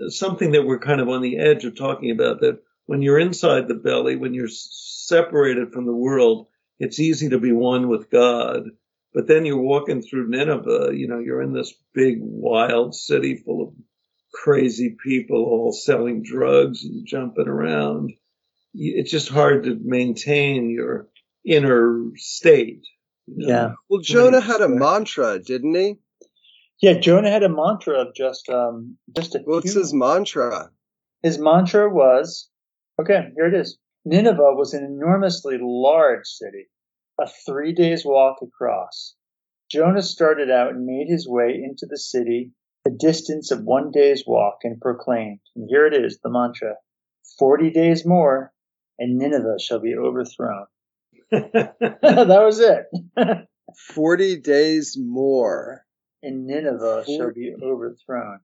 [0.08, 2.40] something that we're kind of on the edge of talking about.
[2.40, 6.48] That when you're inside the belly, when you're separated from the world,
[6.78, 8.64] it's easy to be one with God.
[9.14, 10.90] But then you're walking through Nineveh.
[10.94, 13.74] You know, you're in this big wild city full of
[14.32, 18.12] crazy people all selling drugs and jumping around.
[18.74, 21.08] It's just hard to maintain your
[21.44, 22.86] inner state.
[23.26, 23.48] you know?
[23.48, 23.72] Yeah.
[23.88, 25.96] Well, Jonah had a mantra, didn't he?
[26.80, 30.70] Yeah, Jonah had a mantra of just um just a What's few- his mantra?
[31.22, 32.48] His mantra was,
[33.00, 33.78] okay, here it is.
[34.04, 36.66] Nineveh was an enormously large city,
[37.20, 39.14] a three days walk across.
[39.70, 42.50] Jonah started out and made his way into the city
[42.84, 46.74] a distance of one day's walk and proclaimed, and here it is, the mantra,
[47.38, 48.52] 40 days more
[48.98, 50.66] and Nineveh shall be overthrown.
[51.32, 53.46] That was it.
[53.94, 55.84] 40 days more.
[56.22, 58.40] and Nineveh shall be overthrown.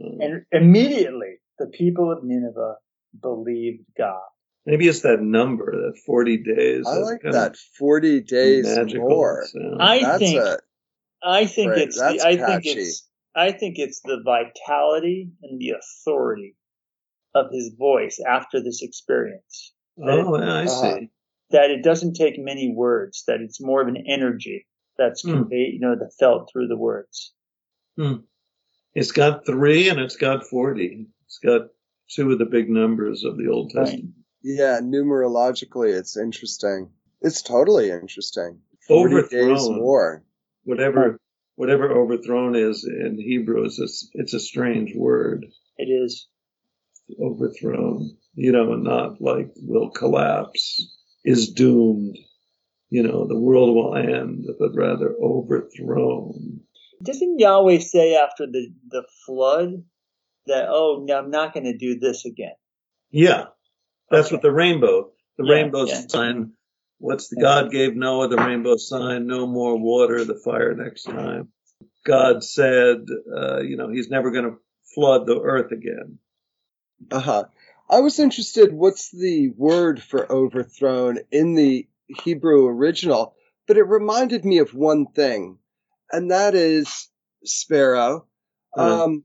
[0.00, 2.76] And immediately the people of Nineveh
[3.20, 4.20] believed God.
[4.64, 6.86] Maybe it's that number, that 40 days.
[6.88, 7.56] I like that.
[7.78, 9.44] 40 days magical more.
[9.46, 9.82] sound.
[9.82, 10.58] I That's think a,
[11.24, 12.62] I think Right, it's that's the, I catchy.
[12.62, 16.56] think it's I think it's the vitality and the authority
[17.34, 19.72] of his voice after this experience.
[20.02, 20.80] oh, yeah, I Uh-huh.
[21.52, 21.58] See.
[21.58, 24.66] That it doesn't take many words, that it's more of an energy
[24.98, 25.32] that's Hmm.
[25.32, 27.32] conveyed, you know, that felt through the words.
[28.94, 31.06] It's got three and it's got 40.
[31.26, 31.68] It's got
[32.10, 33.84] two of the big numbers of the Old Right.
[33.86, 34.14] Testament.
[34.42, 36.90] yeah, numerologically, it's interesting.
[37.22, 38.60] It's totally interesting.
[38.88, 39.78] 40 days Overthrown.
[39.78, 40.24] more.
[40.64, 41.18] Whatever,
[41.56, 45.46] whatever overthrown is in Hebrew, is it's, it's a strange word.
[45.78, 46.28] It is.
[47.20, 50.91] Overthrown, you know, and not like will collapse,
[51.24, 52.18] is doomed.
[52.90, 56.60] You know, the world will end, but rather overthrown.
[57.02, 59.84] Doesn't Yahweh say after the, the flood
[60.46, 62.54] that, oh, no, I'm not going to do this again?
[63.10, 63.46] Yeah,
[64.10, 64.36] that's Okay.
[64.36, 66.00] what the rainbow, the Yeah, rainbow yeah.
[66.08, 66.52] sign.
[66.98, 67.40] What's the.
[67.40, 69.26] God gave Noah the rainbow sign?
[69.26, 71.48] No more water, the fire next time.
[72.06, 74.56] God said, uh, you know, He's never going to
[74.94, 76.18] flood the earth again.
[77.10, 77.44] Uh huh.
[77.92, 81.86] I was interested what's the word for overthrown in the
[82.24, 83.34] Hebrew original,
[83.68, 85.58] but it reminded me of one thing,
[86.10, 87.10] and that is
[87.44, 88.26] Sparrow.
[88.74, 89.04] Uh.
[89.04, 89.24] Um,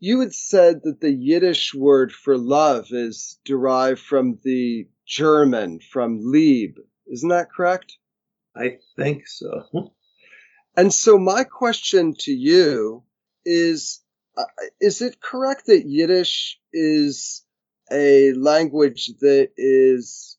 [0.00, 6.18] you had said that the Yiddish word for love is derived from the German, from
[6.20, 6.74] Lieb.
[7.06, 7.98] Isn't that correct?
[8.56, 9.92] I think so.
[10.76, 13.04] And so my question to you
[13.44, 14.00] is,
[14.36, 14.44] uh,
[14.80, 17.44] is it correct that Yiddish is
[17.90, 20.36] a language that is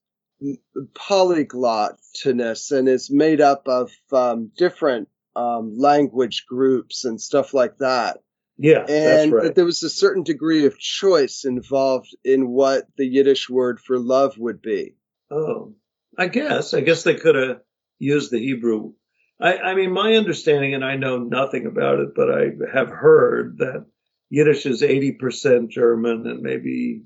[0.93, 8.19] polyglottinous and is made up of um, different um, language groups and stuff like that?
[8.57, 9.43] Yeah, that's and right.
[9.43, 13.97] that there was a certain degree of choice involved in what the Yiddish word for
[13.97, 14.95] love would be.
[15.31, 15.75] Oh,
[16.17, 16.73] I guess.
[16.73, 17.61] I guess they could have
[17.99, 18.93] used the Hebrew.
[19.39, 23.59] I, I mean, my understanding, and I know nothing about it, but I have heard
[23.59, 23.85] that
[24.29, 27.03] Yiddish is 80% German and maybe,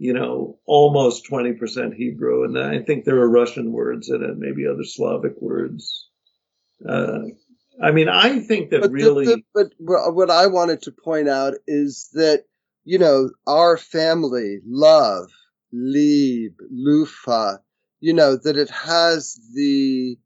[0.00, 2.44] you know, almost 20% Hebrew.
[2.44, 6.08] And I think there are Russian words in it, maybe other Slavic words.
[6.88, 7.18] Uh,
[7.82, 9.26] I mean, I think that But, really.
[9.26, 12.44] the- but what I wanted to point out is that,
[12.84, 15.28] you know, our family, love,
[15.70, 17.60] lieb, lufa,
[18.00, 20.18] you know, that it has the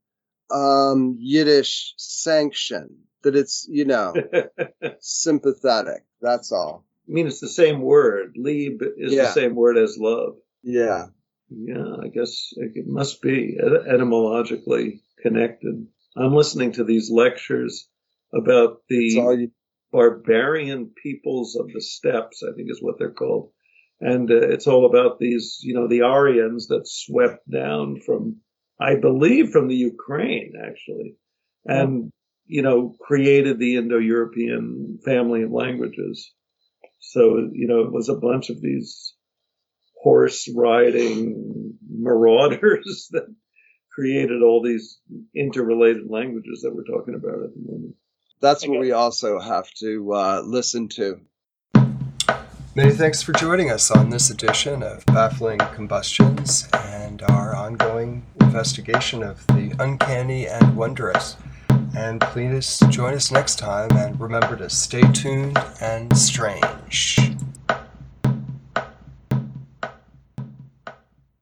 [0.52, 4.14] um, Yiddish sanction, that it's, you know,
[5.00, 6.04] sympathetic.
[6.20, 6.84] That's all.
[7.08, 8.34] I mean, it's the same word.
[8.36, 10.36] Lieb is the same word as love.
[10.62, 11.06] Yeah.
[11.50, 15.86] Yeah, I guess it must be etymologically connected.
[16.16, 17.88] I'm listening to these lectures
[18.32, 19.50] about the you,
[19.92, 23.50] barbarian peoples of the steppes, I think is what they're called.
[24.00, 28.40] And uh, it's all about these, you know, the Aryans that swept down from,
[28.80, 31.16] I believe, from the Ukraine, actually,
[31.64, 32.10] and,
[32.46, 36.32] you know, created the Indo European family of languages.
[37.10, 39.14] So, you know, it was a bunch of these
[40.02, 43.26] horse riding marauders that
[43.92, 44.98] created all these
[45.34, 47.94] interrelated languages that we're talking about at the moment.
[48.40, 51.20] that's what we also have to uh, listen to.
[52.76, 59.22] Many thanks for joining us on this edition of Baffling Combustions and our ongoing investigation
[59.22, 61.36] of the uncanny and wondrous.
[61.96, 67.18] And please join us next time and remember to stay tuned and strange.